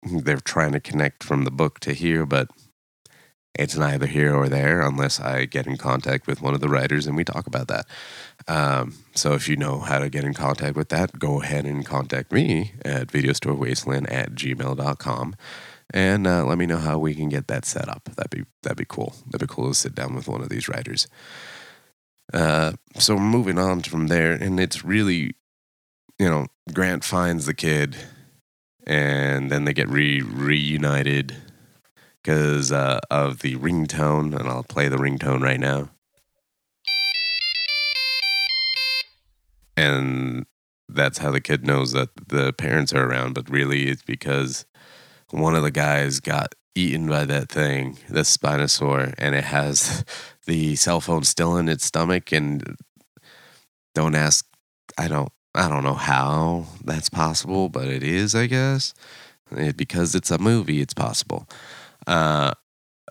they're 0.03 0.39
trying 0.39 0.73
to 0.73 0.81
connect 0.81 1.23
from 1.23 1.45
the 1.45 1.51
book 1.51 1.81
to 1.81 1.93
here, 1.93 2.25
but 2.25 2.49
it's 3.59 3.77
neither 3.77 4.07
here 4.07 4.35
or 4.35 4.49
there 4.49 4.81
unless 4.81 5.21
I 5.21 5.45
get 5.45 5.67
in 5.67 5.77
contact 5.77 6.27
with 6.27 6.41
one 6.41 6.55
of 6.55 6.61
the 6.61 6.69
writers 6.69 7.07
and 7.07 7.17
we 7.17 7.25
talk 7.25 7.47
about 7.47 7.69
that. 7.69 7.87
Um, 8.47 8.95
so 9.15 9.35
if 9.35 9.49
you 9.49 9.57
know 9.57 9.81
how 9.81 9.99
to 9.99 10.09
get 10.09 10.25
in 10.25 10.33
contact 10.33 10.77
with 10.77 10.89
that, 10.91 11.19
go 11.19 11.43
ahead 11.43 11.67
and 11.67 11.85
contact 11.85 12.33
me 12.33 12.73
at 12.85 13.09
videostorewasteland 13.09 14.11
at 14.13 14.33
gmail.com 14.33 15.35
and 15.91 16.27
uh, 16.27 16.45
let 16.45 16.59
me 16.59 16.67
know 16.67 16.77
how 16.77 16.99
we 16.99 17.15
can 17.15 17.29
get 17.29 17.49
that 17.49 17.65
set 17.65 17.89
up. 17.89 18.05
That'd 18.17 18.31
be 18.31 18.45
that'd 18.63 18.79
be 18.79 18.85
cool. 18.87 19.15
That'd 19.27 19.49
be 19.49 19.53
cool 19.53 19.69
to 19.69 19.75
sit 19.75 19.95
down 19.95 20.15
with 20.15 20.29
one 20.29 20.43
of 20.43 20.51
these 20.51 20.69
writers. 20.69 21.09
Uh, 22.33 22.73
so 22.99 23.19
moving 23.19 23.59
on 23.59 23.81
from 23.81 24.09
there, 24.09 24.33
and 24.33 24.61
it's 24.61 24.85
really, 24.85 25.35
you 26.19 26.29
know, 26.29 26.47
Grant 26.75 27.05
finds 27.05 27.47
the 27.47 27.55
kid, 27.55 27.97
and 28.87 29.51
then 29.51 29.65
they 29.65 29.73
get 29.73 29.89
re 29.89 30.21
reunited 30.21 31.37
because 32.29 32.71
uh, 32.71 33.01
of 33.11 33.39
the 33.39 33.57
ringtone, 33.57 34.39
and 34.39 34.47
I'll 34.51 34.63
play 34.63 34.89
the 34.89 34.99
ringtone 34.99 35.41
right 35.41 35.59
now. 35.59 35.89
And 39.79 40.45
that's 40.91 41.17
how 41.17 41.31
the 41.31 41.41
kid 41.41 41.67
knows 41.67 41.93
that 41.93 42.11
the 42.29 42.53
parents 42.53 42.93
are 42.93 43.09
around, 43.09 43.33
but 43.33 43.49
really 43.49 43.89
it's 43.89 44.03
because 44.03 44.67
one 45.31 45.55
of 45.55 45.63
the 45.63 45.71
guys 45.71 46.21
got 46.21 46.55
eaten 46.75 47.09
by 47.09 47.25
that 47.25 47.49
thing, 47.49 47.97
the 48.11 48.21
Spinosaur, 48.21 49.15
and 49.17 49.35
it 49.35 49.45
has 49.45 50.05
the 50.45 50.77
cell 50.77 51.01
phone 51.01 51.25
still 51.25 51.57
in 51.57 51.67
its 51.67 51.87
stomach. 51.87 52.31
And 52.31 52.77
don't 53.95 54.15
ask, 54.15 54.47
I 54.99 55.09
don't, 55.09 55.33
I 55.55 55.67
don't 55.67 55.83
know 55.83 55.95
how 55.95 56.67
that's 56.85 57.09
possible, 57.09 57.71
but 57.71 57.89
it 57.89 58.03
is, 58.03 58.35
I 58.35 58.45
guess. 58.49 58.93
It, 59.51 59.79
because 59.79 60.15
it's 60.15 60.31
a 60.31 60.37
movie, 60.37 60.83
it's 60.83 60.93
possible. 60.93 61.49
Uh, 62.07 62.53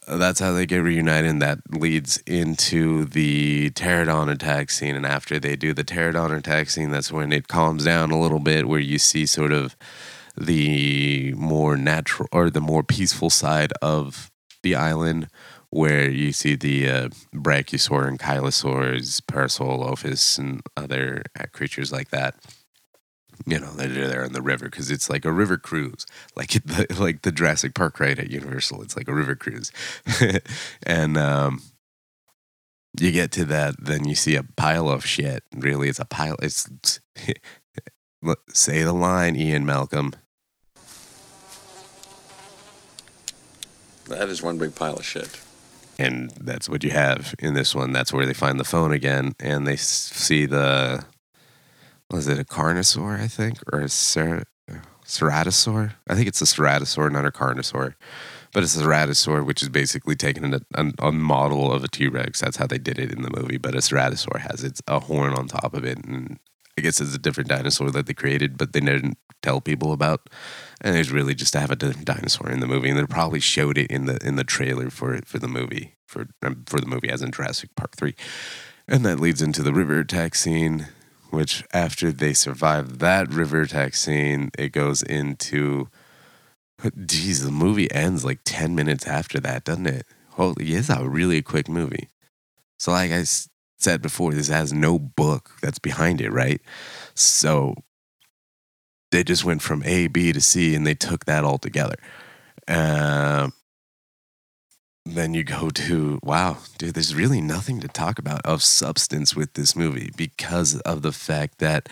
that's 0.07 0.39
how 0.39 0.53
they 0.53 0.65
get 0.65 0.83
reunited, 0.83 1.29
and 1.29 1.41
that 1.41 1.59
leads 1.69 2.17
into 2.25 3.05
the 3.05 3.71
pterodon 3.71 4.31
attack 4.31 4.69
scene. 4.69 4.95
And 4.95 5.05
after 5.05 5.39
they 5.39 5.55
do 5.55 5.73
the 5.73 5.83
pterodon 5.83 6.37
attack 6.37 6.69
scene, 6.69 6.91
that's 6.91 7.11
when 7.11 7.33
it 7.33 7.47
calms 7.47 7.83
down 7.83 8.11
a 8.11 8.19
little 8.19 8.39
bit, 8.39 8.67
where 8.67 8.79
you 8.79 8.99
see 8.99 9.25
sort 9.25 9.51
of 9.51 9.75
the 10.37 11.33
more 11.33 11.75
natural 11.75 12.29
or 12.31 12.49
the 12.49 12.61
more 12.61 12.83
peaceful 12.83 13.29
side 13.29 13.73
of 13.81 14.31
the 14.63 14.75
island 14.75 15.27
where 15.69 16.09
you 16.09 16.31
see 16.31 16.55
the 16.55 16.89
uh, 16.89 17.09
brachiosaur 17.35 18.07
and 18.07 18.19
chylosaurs, 18.19 19.19
parasaurolophus, 19.21 20.39
and 20.39 20.61
other 20.77 21.23
creatures 21.51 21.91
like 21.91 22.09
that. 22.09 22.35
You 23.45 23.59
know, 23.59 23.71
they're 23.71 24.07
there 24.07 24.23
in 24.23 24.33
the 24.33 24.41
river 24.41 24.65
because 24.65 24.91
it's 24.91 25.09
like 25.09 25.23
a 25.23 25.31
river 25.31 25.57
cruise, 25.57 26.05
like 26.35 26.49
the 26.65 26.87
like 26.99 27.21
the 27.21 27.31
Jurassic 27.31 27.73
Park 27.73 27.99
ride 27.99 28.19
at 28.19 28.29
Universal. 28.29 28.81
It's 28.81 28.97
like 28.97 29.07
a 29.07 29.13
river 29.13 29.35
cruise, 29.35 29.71
and 30.83 31.17
um, 31.17 31.61
you 32.99 33.11
get 33.11 33.31
to 33.33 33.45
that, 33.45 33.75
then 33.79 34.07
you 34.07 34.15
see 34.15 34.35
a 34.35 34.43
pile 34.43 34.89
of 34.89 35.05
shit. 35.05 35.43
Really, 35.55 35.89
it's 35.89 35.99
a 35.99 36.05
pile. 36.05 36.35
It's, 36.41 36.69
it's 37.15 37.39
say 38.53 38.83
the 38.83 38.93
line, 38.93 39.35
Ian 39.35 39.65
Malcolm. 39.65 40.13
That 44.07 44.29
is 44.29 44.41
one 44.41 44.57
big 44.57 44.73
pile 44.73 44.95
of 44.95 45.05
shit. 45.05 45.41
And 45.99 46.31
that's 46.39 46.69
what 46.69 46.83
you 46.83 46.91
have 46.91 47.35
in 47.39 47.53
this 47.53 47.75
one. 47.75 47.91
That's 47.91 48.13
where 48.13 48.25
they 48.25 48.33
find 48.33 48.59
the 48.59 48.63
phone 48.63 48.91
again, 48.91 49.35
and 49.39 49.67
they 49.67 49.75
see 49.75 50.45
the 50.45 51.05
was 52.11 52.27
it 52.27 52.39
a 52.39 52.43
carnosaur? 52.43 53.19
I 53.19 53.27
think, 53.27 53.59
or 53.71 53.81
a 53.81 53.89
cer- 53.89 54.45
ceratosaur? 55.05 55.93
I 56.07 56.15
think 56.15 56.27
it's 56.27 56.41
a 56.41 56.45
ceratosaur, 56.45 57.11
not 57.11 57.25
a 57.25 57.31
carnosaur. 57.31 57.95
But 58.53 58.63
it's 58.63 58.77
a 58.77 58.83
ceratosaur, 58.83 59.45
which 59.45 59.61
is 59.61 59.69
basically 59.69 60.15
taking 60.15 60.53
a, 60.53 60.61
a, 60.73 60.91
a 60.99 61.11
model 61.11 61.71
of 61.71 61.83
a 61.83 61.87
T 61.87 62.07
Rex. 62.07 62.39
That's 62.39 62.57
how 62.57 62.67
they 62.67 62.77
did 62.77 62.97
it 62.97 63.11
in 63.11 63.21
the 63.21 63.29
movie. 63.29 63.57
But 63.57 63.75
a 63.75 63.79
ceratosaur 63.79 64.39
has 64.39 64.63
its 64.63 64.81
a 64.87 64.99
horn 64.99 65.33
on 65.33 65.47
top 65.47 65.73
of 65.73 65.83
it, 65.83 66.03
and 66.05 66.39
I 66.77 66.81
guess 66.81 67.01
it's 67.01 67.15
a 67.15 67.19
different 67.19 67.49
dinosaur 67.49 67.91
that 67.91 68.05
they 68.05 68.13
created, 68.13 68.57
but 68.57 68.73
they 68.73 68.79
didn't 68.79 69.17
tell 69.41 69.61
people 69.61 69.91
about. 69.91 70.29
And 70.81 70.95
it's 70.95 71.11
really 71.11 71.35
just 71.35 71.53
to 71.53 71.59
have 71.59 71.71
a 71.71 71.75
different 71.75 72.05
dinosaur 72.05 72.49
in 72.49 72.61
the 72.61 72.67
movie, 72.67 72.89
and 72.89 72.97
they 72.97 73.05
probably 73.05 73.39
showed 73.39 73.77
it 73.77 73.91
in 73.91 74.05
the 74.05 74.17
in 74.25 74.37
the 74.37 74.43
trailer 74.43 74.89
for 74.89 75.13
it 75.13 75.27
for 75.27 75.39
the 75.39 75.47
movie 75.47 75.95
for 76.07 76.27
um, 76.41 76.63
for 76.67 76.79
the 76.79 76.87
movie 76.87 77.09
as 77.09 77.21
in 77.21 77.31
Jurassic 77.31 77.75
Park 77.75 77.95
three, 77.97 78.15
and 78.87 79.05
that 79.05 79.19
leads 79.19 79.41
into 79.41 79.61
the 79.61 79.73
river 79.73 79.99
attack 79.99 80.35
scene. 80.35 80.87
Which 81.29 81.63
after 81.73 82.11
they 82.11 82.33
survive 82.33 82.99
that 82.99 83.31
river 83.33 83.61
attack 83.61 83.95
scene, 83.95 84.49
it 84.57 84.71
goes 84.71 85.03
into 85.03 85.89
Geez, 87.05 87.43
the 87.43 87.51
movie 87.51 87.91
ends 87.91 88.23
like 88.23 88.39
10 88.45 88.75
minutes 88.75 89.07
after 89.07 89.39
that, 89.39 89.63
doesn't 89.63 89.87
it? 89.87 90.05
Holy, 90.31 90.73
it's 90.73 90.89
a 90.89 91.07
really 91.07 91.41
quick 91.41 91.67
movie. 91.67 92.09
So, 92.77 92.91
like 92.91 93.11
I 93.11 93.23
said 93.77 94.01
before, 94.01 94.31
this 94.33 94.49
has 94.49 94.71
no 94.71 94.99
book 94.99 95.51
that's 95.61 95.79
behind 95.79 96.21
it, 96.21 96.31
right? 96.31 96.61
So, 97.15 97.73
they 99.11 99.23
just 99.23 99.43
went 99.43 99.63
from 99.63 99.81
A, 99.83 100.07
B 100.07 100.31
to 100.31 100.41
C 100.41 100.75
and 100.75 100.85
they 100.85 100.93
took 100.93 101.25
that 101.25 101.43
all 101.43 101.57
together. 101.57 101.95
Um, 102.67 103.53
then 105.13 105.33
you 105.33 105.43
go 105.43 105.69
to, 105.69 106.19
wow, 106.23 106.57
dude, 106.77 106.93
there's 106.93 107.15
really 107.15 107.41
nothing 107.41 107.79
to 107.81 107.87
talk 107.87 108.19
about 108.19 108.45
of 108.45 108.63
substance 108.63 109.35
with 109.35 109.53
this 109.53 109.75
movie 109.75 110.11
because 110.15 110.79
of 110.81 111.01
the 111.01 111.11
fact 111.11 111.59
that 111.59 111.89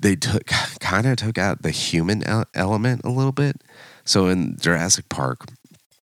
they 0.00 0.14
took 0.14 0.46
kind 0.80 1.06
of 1.06 1.16
took 1.16 1.38
out 1.38 1.62
the 1.62 1.70
human 1.70 2.22
element 2.54 3.00
a 3.04 3.10
little 3.10 3.32
bit. 3.32 3.62
So 4.04 4.26
in 4.26 4.56
Jurassic 4.58 5.08
Park 5.08 5.46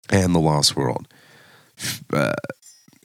and 0.09 0.35
The 0.35 0.39
Lost 0.39 0.75
World, 0.75 1.07
uh, 2.13 2.33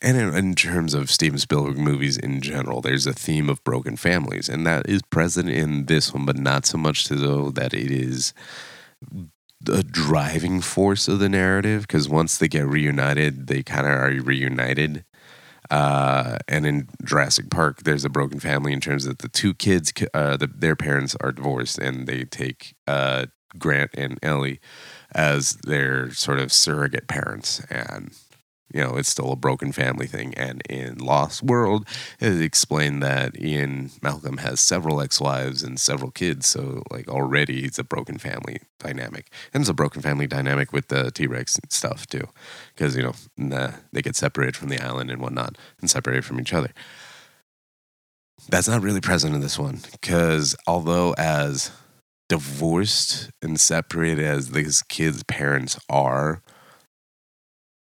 and 0.03 0.17
in, 0.17 0.35
in 0.35 0.55
terms 0.55 0.93
of 0.93 1.11
Steven 1.11 1.39
Spielberg 1.39 1.79
movies 1.79 2.19
in 2.19 2.43
general, 2.43 2.83
there's 2.83 3.07
a 3.07 3.15
theme 3.15 3.49
of 3.49 3.65
broken 3.65 3.97
families, 3.97 4.49
and 4.49 4.67
that 4.67 4.89
is 4.89 5.03
present 5.03 5.49
in 5.49 5.87
this 5.87 6.13
one, 6.13 6.27
but 6.27 6.37
not 6.37 6.67
so 6.67 6.77
much 6.77 7.05
to 7.05 7.15
though 7.15 7.51
that 7.51 7.73
it 7.73 7.91
is 7.91 8.35
the 9.67 9.83
driving 9.83 10.61
force 10.61 11.07
of 11.09 11.19
the 11.19 11.29
narrative. 11.29 11.83
Because 11.83 12.09
once 12.09 12.39
they 12.39 12.49
get 12.49 12.67
reunited, 12.67 13.47
they 13.47 13.63
kind 13.63 13.87
of 13.87 13.93
are 13.93 14.23
reunited. 14.23 15.05
Uh, 15.71 16.39
and 16.49 16.65
in 16.67 16.89
Jurassic 17.05 17.51
Park, 17.51 17.83
there's 17.83 18.05
a 18.05 18.09
broken 18.09 18.41
family 18.41 18.73
in 18.73 18.81
terms 18.81 19.05
that 19.05 19.19
the 19.19 19.29
two 19.29 19.53
kids, 19.53 19.93
uh, 20.15 20.37
the, 20.37 20.47
their 20.47 20.77
parents 20.77 21.17
are 21.21 21.33
divorced, 21.33 21.79
and 21.79 22.07
they 22.07 22.25
take 22.25 22.75
uh, 22.87 23.27
Grant 23.59 23.91
and 23.95 24.19
Ellie 24.23 24.61
as 25.13 25.55
their 25.65 26.13
sort 26.13 26.39
of 26.39 26.53
surrogate 26.53 27.09
parents, 27.09 27.65
and 27.69 28.13
you 28.77 28.83
know 28.83 28.97
it's 28.97 29.09
still 29.09 29.33
a 29.33 29.37
broken 29.37 29.73
family 29.73 30.07
thing. 30.07 30.35
And 30.35 30.63
in 30.69 30.99
Lost 30.99 31.43
World, 31.43 31.89
it 32.21 32.41
explained 32.43 33.03
that 33.03 33.41
Ian 33.41 33.91
Malcolm 34.03 34.39
has 34.39 34.61
several 34.61 35.01
ex-wives 35.01 35.63
and 35.63 35.81
several 35.81 36.11
kids, 36.11 36.47
so 36.47 36.83
like 36.91 37.09
already 37.09 37.65
it's 37.65 37.79
a 37.79 37.85
broken 37.85 38.19
family 38.19 38.61
dynamic, 38.79 39.31
and 39.53 39.63
it's 39.63 39.71
a 39.71 39.75
broken 39.75 40.03
family 40.03 40.27
dynamic 40.27 40.73
with 40.73 40.89
the 40.89 41.11
T 41.11 41.27
Rex 41.27 41.59
stuff 41.71 42.07
too, 42.07 42.29
because 42.75 42.97
you 42.97 43.03
know 43.03 43.15
they 43.93 44.03
get 44.03 44.17
separated 44.17 44.57
from 44.57 44.69
the 44.69 44.81
island 44.81 45.11
and 45.11 45.23
whatnot, 45.23 45.57
and 45.81 45.91
separated 45.91 46.25
from 46.25 46.41
each 46.41 46.53
other. 46.53 46.73
That's 48.49 48.69
not 48.69 48.83
really 48.83 49.01
present 49.01 49.35
in 49.35 49.41
this 49.41 49.59
one, 49.59 49.81
because 49.91 50.55
although 50.67 51.15
as 51.17 51.71
divorced 52.29 53.31
and 53.41 53.59
separated 53.59 54.25
as 54.25 54.51
these 54.51 54.83
kids' 54.83 55.23
parents 55.23 55.79
are, 55.89 56.43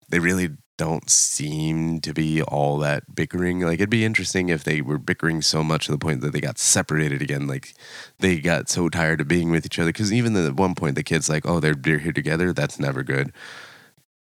they 0.09 0.19
really 0.19 0.49
don't 0.77 1.09
seem 1.09 1.99
to 2.01 2.13
be 2.13 2.41
all 2.41 2.77
that 2.79 3.15
bickering. 3.15 3.61
Like 3.61 3.75
it'd 3.75 3.89
be 3.89 4.05
interesting 4.05 4.49
if 4.49 4.63
they 4.63 4.81
were 4.81 4.97
bickering 4.97 5.41
so 5.41 5.63
much 5.63 5.85
to 5.85 5.91
the 5.91 5.97
point 5.97 6.21
that 6.21 6.33
they 6.33 6.41
got 6.41 6.57
separated 6.57 7.21
again. 7.21 7.47
Like 7.47 7.73
they 8.19 8.39
got 8.39 8.69
so 8.69 8.89
tired 8.89 9.21
of 9.21 9.27
being 9.27 9.51
with 9.51 9.65
each 9.65 9.79
other. 9.79 9.89
Because 9.89 10.11
even 10.11 10.35
at 10.35 10.55
one 10.55 10.75
point, 10.75 10.95
the 10.95 11.03
kid's 11.03 11.29
like, 11.29 11.45
"Oh, 11.45 11.59
they're 11.59 11.75
they're 11.75 11.99
here 11.99 12.13
together." 12.13 12.53
That's 12.53 12.79
never 12.79 13.03
good. 13.03 13.31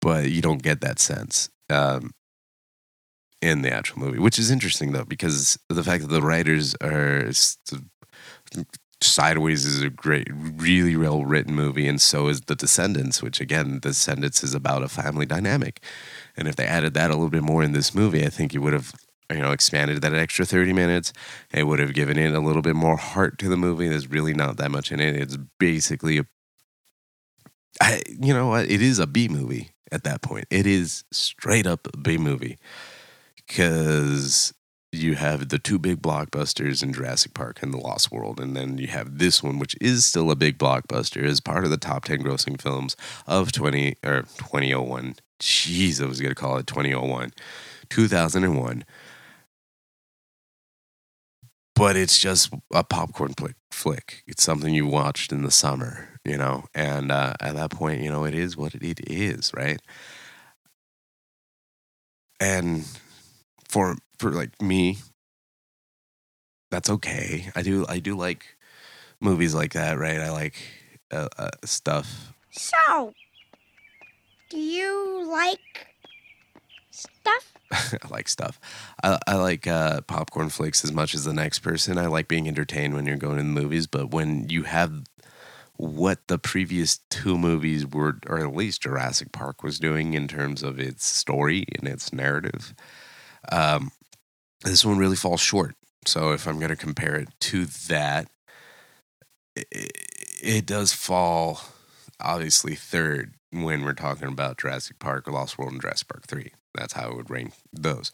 But 0.02 0.30
you 0.30 0.42
don't 0.42 0.64
get 0.64 0.82
that 0.82 1.00
sense 1.00 1.50
um, 1.70 2.12
in 3.42 3.62
the 3.62 3.72
actual 3.72 4.00
movie, 4.00 4.20
which 4.20 4.40
is 4.40 4.52
interesting 4.52 4.92
though, 4.94 5.06
because 5.06 5.60
the 5.70 5.84
fact 5.84 6.04
that 6.04 6.10
the 6.14 6.22
writers 6.22 6.76
are 6.82 7.32
Sideways 9.00 9.64
is 9.66 9.84
a 9.84 9.92
great, 9.92 10.28
really 10.34 10.96
well 10.96 11.24
written 11.24 11.54
movie, 11.54 11.88
and 11.88 12.02
so 12.02 12.30
is 12.30 12.42
The 12.42 12.56
Descendants, 12.56 13.22
which 13.22 13.40
again, 13.40 13.76
The 13.76 13.90
Descendants 13.90 14.44
is 14.44 14.56
about 14.56 14.82
a 14.82 14.88
family 14.88 15.28
dynamic. 15.28 15.84
And 16.38 16.48
if 16.48 16.56
they 16.56 16.66
added 16.66 16.94
that 16.94 17.10
a 17.10 17.16
little 17.16 17.30
bit 17.30 17.44
more 17.44 17.64
in 17.64 17.74
this 17.74 17.96
movie, 17.96 18.26
I 18.26 18.30
think 18.30 18.54
it 18.54 18.60
would 18.60 18.74
have, 18.74 18.94
you 19.32 19.40
know, 19.40 19.52
expanded 19.52 20.02
that 20.02 20.14
extra 20.14 20.46
30 20.46 20.74
minutes. 20.74 21.14
It 21.52 21.64
would 21.64 21.80
have 21.80 21.94
given 21.94 22.18
it 22.18 22.34
a 22.34 22.40
little 22.40 22.62
bit 22.62 22.76
more 22.76 22.98
heart 22.98 23.38
to 23.40 23.50
the 23.50 23.58
movie. 23.58 23.88
There's 23.88 24.10
really 24.10 24.34
not 24.34 24.58
that 24.58 24.72
much 24.72 24.92
in 24.92 25.00
it. 25.00 25.16
It's 25.16 25.38
basically 25.60 26.20
a, 26.20 26.26
I, 27.82 28.02
you 28.08 28.34
know 28.34 28.48
what? 28.48 28.70
It 28.70 28.82
is 28.82 29.00
a 29.00 29.08
B 29.08 29.28
movie 29.28 29.72
at 29.92 30.04
that 30.04 30.22
point. 30.22 30.46
It 30.50 30.68
is 30.68 31.04
straight 31.12 31.66
up 31.66 31.88
a 31.92 31.98
B 31.98 32.18
movie 32.18 32.58
because 33.36 34.54
you 34.92 35.16
have 35.16 35.50
the 35.50 35.60
two 35.60 35.78
big 35.80 36.02
blockbusters 36.02 36.82
in 36.82 36.94
Jurassic 36.94 37.34
Park 37.34 37.62
and 37.62 37.74
The 37.74 37.78
Lost 37.78 38.12
World, 38.12 38.40
and 38.40 38.56
then 38.56 38.78
you 38.78 38.88
have 38.88 39.18
this 39.18 39.44
one, 39.44 39.60
which 39.60 39.76
is 39.82 40.06
still 40.06 40.32
a 40.32 40.36
big 40.36 40.58
blockbuster, 40.58 41.24
as 41.24 41.40
part 41.40 41.64
of 41.66 41.70
the 41.70 41.78
top 41.78 42.06
ten 42.06 42.20
grossing 42.20 42.60
films 42.60 42.96
of 43.26 43.52
twenty 43.52 43.96
or 44.04 44.24
twenty 44.38 44.74
oh 44.74 44.82
one. 44.82 45.16
Jeez, 45.40 46.02
I 46.02 46.06
was 46.08 46.20
gonna 46.22 46.36
call 46.36 46.58
it 46.58 46.68
twenty 46.68 46.94
oh 46.94 47.04
one, 47.06 47.32
two 47.90 48.08
thousand 48.08 48.44
and 48.44 48.60
one. 48.60 48.86
But 51.76 51.96
it's 51.96 52.18
just 52.18 52.52
a 52.74 52.84
popcorn 52.84 53.34
flick. 53.38 53.56
Flick. 53.72 54.24
It's 54.26 54.44
something 54.44 54.74
you 54.74 54.88
watched 54.88 55.32
in 55.32 55.44
the 55.44 55.52
summer, 55.52 56.10
you 56.26 56.36
know, 56.38 56.66
and 56.74 57.12
uh, 57.12 57.34
at 57.40 57.56
that 57.56 57.70
point, 57.70 58.02
you 58.02 58.10
know, 58.10 58.26
it 58.26 58.34
is 58.34 58.58
what 58.58 58.74
it 58.74 59.00
is, 59.10 59.52
right? 59.56 59.80
And 62.40 62.86
for 63.68 63.98
for 64.20 64.32
like 64.32 64.62
me 64.62 64.98
that's 66.72 66.90
okay 66.90 67.50
i 67.56 67.62
do 67.62 67.86
i 67.90 68.00
do 68.00 68.16
like 68.16 68.58
movies 69.22 69.56
like 69.56 69.74
that 69.74 69.98
right 69.98 70.20
i 70.20 70.32
like 70.32 70.56
uh, 71.12 71.28
uh, 71.38 71.50
stuff 71.66 72.34
So, 72.52 73.14
do 74.50 74.58
you 74.58 75.28
like 75.30 75.88
stuff? 76.92 77.54
i 77.72 78.08
like 78.10 78.28
stuff 78.28 78.60
i, 79.04 79.20
I 79.28 79.36
like 79.36 79.68
uh, 79.68 80.02
popcorn 80.02 80.50
flakes 80.50 80.84
as 80.86 80.94
much 80.94 81.14
as 81.14 81.26
the 81.26 81.34
next 81.34 81.60
person 81.60 81.98
i 81.98 82.08
like 82.08 82.28
being 82.28 82.48
entertained 82.48 82.94
when 82.94 83.06
you're 83.06 83.18
going 83.18 83.38
to 83.38 83.44
the 83.44 83.50
movies 83.50 83.88
but 83.88 84.12
when 84.12 84.48
you 84.50 84.64
have 84.64 85.04
what 85.76 86.28
the 86.28 86.40
previous 86.40 87.00
two 87.10 87.38
movies 87.38 87.86
were 87.86 88.20
or 88.28 88.40
at 88.40 88.56
least 88.56 88.82
jurassic 88.82 89.32
park 89.32 89.64
was 89.64 89.80
doing 89.80 90.14
in 90.14 90.28
terms 90.28 90.64
of 90.64 90.80
its 90.80 91.06
story 91.06 91.66
and 91.78 91.88
its 91.88 92.14
narrative 92.14 92.74
um, 93.52 93.92
this 94.64 94.86
one 94.86 94.98
really 94.98 95.16
falls 95.16 95.42
short. 95.42 95.76
So 96.06 96.32
if 96.32 96.48
I'm 96.48 96.58
going 96.58 96.70
to 96.70 96.76
compare 96.76 97.16
it 97.16 97.30
to 97.42 97.66
that, 97.88 98.30
it, 99.56 99.92
it 100.42 100.66
does 100.66 100.94
fall 100.94 101.62
obviously 102.20 102.76
third 102.76 103.36
when 103.52 103.84
we're 103.84 103.94
talking 103.94 104.28
about 104.28 104.58
Jurassic 104.58 105.00
Park, 105.00 105.28
Lost 105.28 105.58
World, 105.58 105.74
and 105.74 105.82
Jurassic 105.82 106.08
Park 106.08 106.28
3. 106.28 106.52
That's 106.76 106.94
how 106.94 107.12
I 107.12 107.16
would 107.16 107.30
rank 107.30 107.54
those. 107.72 108.12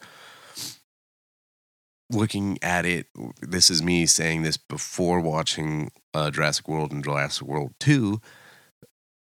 Looking 2.10 2.58
at 2.62 2.86
it, 2.86 3.06
this 3.40 3.70
is 3.70 3.82
me 3.82 4.06
saying 4.06 4.42
this 4.42 4.56
before 4.56 5.20
watching 5.20 5.90
uh, 6.12 6.30
Jurassic 6.30 6.68
World 6.68 6.92
and 6.92 7.02
Jurassic 7.02 7.46
World 7.46 7.74
2. 7.80 8.20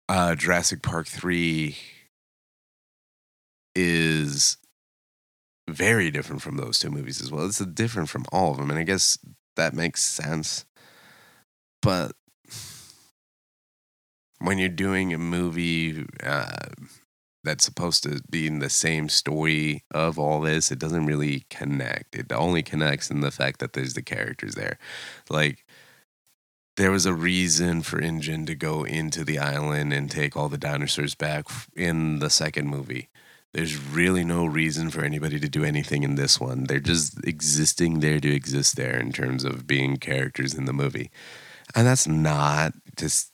Uh, 0.09 0.35
Jurassic 0.35 0.81
Park 0.81 1.07
3 1.07 1.75
is 3.75 4.57
very 5.69 6.11
different 6.11 6.41
from 6.41 6.57
those 6.57 6.79
two 6.79 6.91
movies 6.91 7.21
as 7.21 7.31
well. 7.31 7.45
It's 7.45 7.59
different 7.59 8.09
from 8.09 8.25
all 8.31 8.51
of 8.51 8.57
them, 8.57 8.69
and 8.69 8.79
I 8.79 8.83
guess 8.83 9.17
that 9.55 9.73
makes 9.73 10.01
sense. 10.01 10.65
But 11.81 12.13
when 14.43 14.57
you're 14.57 14.69
doing 14.69 15.13
a 15.13 15.17
movie 15.17 16.05
uh, 16.21 16.67
that's 17.43 17.63
supposed 17.63 18.03
to 18.03 18.21
be 18.29 18.45
in 18.45 18.59
the 18.59 18.69
same 18.69 19.07
story 19.09 19.83
of 19.91 20.19
all 20.19 20.41
this, 20.41 20.71
it 20.71 20.79
doesn't 20.79 21.05
really 21.05 21.45
connect. 21.49 22.15
It 22.15 22.31
only 22.31 22.61
connects 22.61 23.09
in 23.09 23.21
the 23.21 23.31
fact 23.31 23.59
that 23.59 23.73
there's 23.73 23.93
the 23.93 24.01
characters 24.01 24.55
there. 24.55 24.77
Like, 25.29 25.65
there 26.75 26.91
was 26.91 27.05
a 27.05 27.13
reason 27.13 27.83
for 27.83 27.99
InGen 28.01 28.45
to 28.47 28.55
go 28.55 28.83
into 28.83 29.23
the 29.23 29.39
island 29.39 29.93
and 29.93 30.09
take 30.09 30.35
all 30.35 30.49
the 30.49 30.57
dinosaurs 30.57 31.15
back 31.15 31.45
in 31.75 32.19
the 32.19 32.29
second 32.29 32.67
movie. 32.67 33.09
There's 33.53 33.77
really 33.77 34.23
no 34.23 34.45
reason 34.45 34.89
for 34.89 35.03
anybody 35.03 35.39
to 35.39 35.47
do 35.47 35.63
anything 35.63 36.01
in 36.03 36.15
this 36.15 36.39
one. 36.39 36.63
They're 36.63 36.79
just 36.79 37.23
existing 37.25 37.99
there 37.99 38.19
to 38.19 38.33
exist 38.33 38.75
there 38.75 38.99
in 38.99 39.13
terms 39.13 39.43
of 39.45 39.67
being 39.67 39.97
characters 39.97 40.55
in 40.55 40.65
the 40.65 40.73
movie. 40.73 41.11
And 41.75 41.85
that's 41.85 42.07
not 42.07 42.73
just 42.97 43.32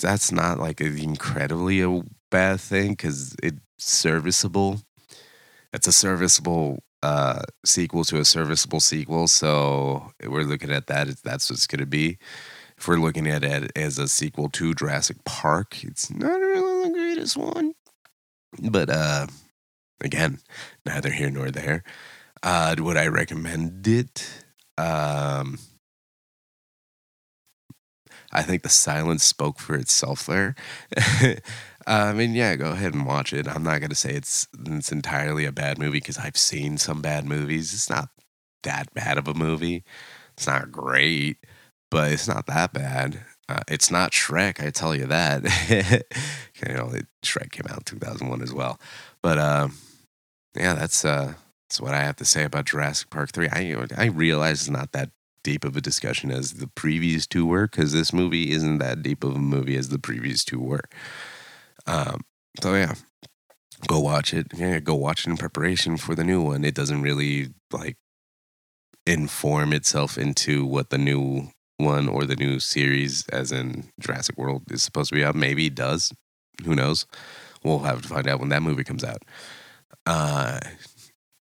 that's 0.00 0.32
not 0.32 0.58
like 0.58 0.80
an 0.80 0.98
incredibly 0.98 1.80
a 1.82 2.02
bad 2.30 2.60
thing 2.60 2.90
because 2.90 3.36
it's 3.42 3.58
serviceable. 3.78 4.80
It's 5.72 5.86
a 5.86 5.92
serviceable 5.92 6.82
uh, 7.02 7.42
sequel 7.64 8.04
to 8.04 8.18
a 8.18 8.24
serviceable 8.24 8.80
sequel. 8.80 9.28
So 9.28 10.12
we're 10.26 10.42
looking 10.42 10.70
at 10.70 10.86
that. 10.88 11.08
That's 11.22 11.50
what 11.50 11.56
it's 11.56 11.66
going 11.66 11.80
to 11.80 11.86
be. 11.86 12.18
If 12.76 12.88
we're 12.88 12.96
looking 12.96 13.26
at 13.26 13.44
it 13.44 13.70
as 13.76 13.98
a 13.98 14.08
sequel 14.08 14.48
to 14.50 14.74
Jurassic 14.74 15.22
Park, 15.24 15.84
it's 15.84 16.10
not 16.10 16.40
really 16.40 16.88
the 16.88 16.94
greatest 16.94 17.36
one. 17.36 17.74
But 18.70 18.88
uh, 18.88 19.26
again, 20.00 20.38
neither 20.86 21.10
here 21.10 21.30
nor 21.30 21.50
there. 21.50 21.84
Uh, 22.42 22.74
would 22.78 22.96
I 22.96 23.06
recommend 23.08 23.86
it? 23.86 24.44
Um, 24.78 25.58
I 28.32 28.42
think 28.42 28.62
the 28.62 28.68
silence 28.68 29.24
spoke 29.24 29.58
for 29.58 29.74
itself 29.74 30.26
there. 30.26 30.54
I 31.86 32.12
mean, 32.12 32.34
yeah, 32.34 32.56
go 32.56 32.70
ahead 32.70 32.94
and 32.94 33.06
watch 33.06 33.32
it. 33.32 33.48
I'm 33.48 33.62
not 33.64 33.80
gonna 33.80 33.94
say 33.94 34.12
it's 34.12 34.46
it's 34.66 34.92
entirely 34.92 35.44
a 35.44 35.52
bad 35.52 35.78
movie 35.78 35.98
because 35.98 36.18
I've 36.18 36.36
seen 36.36 36.78
some 36.78 37.00
bad 37.00 37.24
movies. 37.24 37.72
It's 37.72 37.90
not 37.90 38.10
that 38.62 38.92
bad 38.94 39.18
of 39.18 39.26
a 39.26 39.34
movie. 39.34 39.84
It's 40.34 40.46
not 40.46 40.70
great, 40.70 41.38
but 41.90 42.12
it's 42.12 42.28
not 42.28 42.46
that 42.46 42.72
bad. 42.72 43.24
Uh, 43.48 43.60
it's 43.66 43.90
not 43.90 44.12
Shrek, 44.12 44.64
I 44.64 44.70
tell 44.70 44.94
you 44.94 45.06
that. 45.06 45.42
you 46.66 46.74
know, 46.74 46.92
Shrek 47.22 47.50
came 47.50 47.66
out 47.68 47.78
in 47.78 47.98
2001 47.98 48.42
as 48.42 48.54
well. 48.54 48.78
But 49.22 49.38
um, 49.38 49.76
yeah, 50.54 50.74
that's 50.74 51.04
uh, 51.04 51.34
that's 51.68 51.80
what 51.80 51.94
I 51.94 52.02
have 52.02 52.16
to 52.16 52.24
say 52.24 52.44
about 52.44 52.66
Jurassic 52.66 53.10
Park 53.10 53.32
3. 53.32 53.48
I 53.48 53.86
I 53.96 54.06
realize 54.06 54.60
it's 54.60 54.70
not 54.70 54.92
that 54.92 55.10
deep 55.42 55.64
of 55.64 55.76
a 55.76 55.80
discussion 55.80 56.30
as 56.30 56.54
the 56.54 56.66
previous 56.66 57.26
two 57.26 57.46
were 57.46 57.66
because 57.66 57.92
this 57.92 58.12
movie 58.12 58.50
isn't 58.52 58.78
that 58.78 59.02
deep 59.02 59.24
of 59.24 59.34
a 59.34 59.38
movie 59.38 59.76
as 59.76 59.88
the 59.88 59.98
previous 59.98 60.44
two 60.44 60.60
were. 60.60 60.84
Um, 61.86 62.22
so 62.60 62.74
yeah, 62.74 62.94
go 63.86 64.00
watch 64.00 64.34
it. 64.34 64.48
Yeah, 64.54 64.80
go 64.80 64.94
watch 64.94 65.26
it 65.26 65.30
in 65.30 65.36
preparation 65.36 65.96
for 65.96 66.14
the 66.14 66.24
new 66.24 66.42
one. 66.42 66.64
It 66.64 66.74
doesn't 66.74 67.02
really 67.02 67.48
like 67.72 67.96
inform 69.06 69.72
itself 69.72 70.18
into 70.18 70.64
what 70.64 70.90
the 70.90 70.98
new 70.98 71.48
one 71.78 72.08
or 72.08 72.24
the 72.24 72.36
new 72.36 72.60
series, 72.60 73.26
as 73.28 73.52
in 73.52 73.90
Jurassic 73.98 74.36
World, 74.36 74.62
is 74.70 74.82
supposed 74.82 75.08
to 75.08 75.14
be 75.14 75.24
out. 75.24 75.34
Maybe 75.34 75.66
it 75.66 75.74
does. 75.74 76.12
Who 76.64 76.74
knows? 76.74 77.06
We'll 77.64 77.80
have 77.80 78.02
to 78.02 78.08
find 78.08 78.28
out 78.28 78.40
when 78.40 78.50
that 78.50 78.62
movie 78.62 78.84
comes 78.84 79.04
out. 79.04 79.22
Uh, 80.06 80.60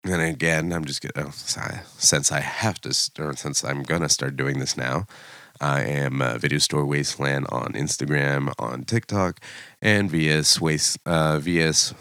and 0.08 0.22
again, 0.22 0.72
I'm 0.72 0.86
just 0.86 1.02
gonna 1.02 1.32
since 1.32 2.32
I 2.32 2.40
have 2.40 2.80
to, 2.82 2.90
or 3.20 3.36
since 3.36 3.64
I'm 3.64 3.84
gonna 3.84 4.10
start 4.10 4.36
doing 4.36 4.60
this 4.60 4.78
now. 4.78 5.06
I 5.60 5.82
am 5.82 6.22
uh, 6.22 6.38
Video 6.38 6.60
Store 6.60 6.86
Wasteland 6.86 7.48
on 7.50 7.74
Instagram, 7.74 8.54
on 8.60 8.84
TikTok, 8.84 9.40
and 9.82 10.10
VS 10.10 10.62
Waste 10.62 11.00
uh, 11.06 11.40
VS 11.40 11.94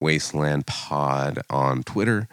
Wasteland 0.00 0.66
Pod 0.66 1.40
on 1.48 1.82
Twitter. 1.82 2.28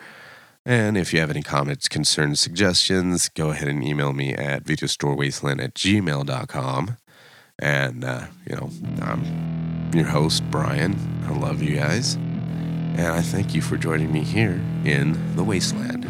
And 0.66 0.98
if 0.98 1.14
you 1.14 1.20
have 1.20 1.30
any 1.30 1.44
comments, 1.44 1.88
concerns, 1.88 2.40
suggestions, 2.40 3.30
go 3.30 3.52
ahead 3.52 3.68
and 3.68 3.84
email 3.84 4.14
me 4.14 4.34
at 4.34 4.64
videostorewasteland 4.64 5.64
at 5.64 5.76
gmail.com. 5.76 6.98
And, 7.60 8.04
uh, 8.04 8.26
you 8.50 8.56
know, 8.56 8.72
I'm 9.02 9.92
your 9.94 10.06
host, 10.06 10.44
Brian. 10.50 10.98
I 11.28 11.38
love 11.38 11.62
you 11.62 11.76
guys. 11.76 12.18
And 12.98 13.08
I 13.08 13.22
thank 13.22 13.54
you 13.54 13.62
for 13.62 13.76
joining 13.76 14.10
me 14.14 14.24
here 14.24 14.62
in 14.86 15.36
the 15.36 15.44
Wasteland. 15.44 16.06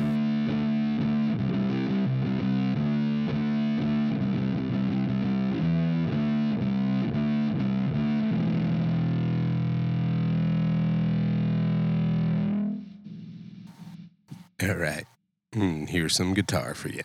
All 14.61 14.75
right. 14.75 15.05
Mm, 15.55 15.89
here's 15.89 16.15
some 16.15 16.35
guitar 16.35 16.75
for 16.75 16.89
you. 16.89 17.01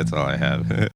That's 0.00 0.14
all 0.14 0.24
I 0.24 0.38
have. 0.38 0.70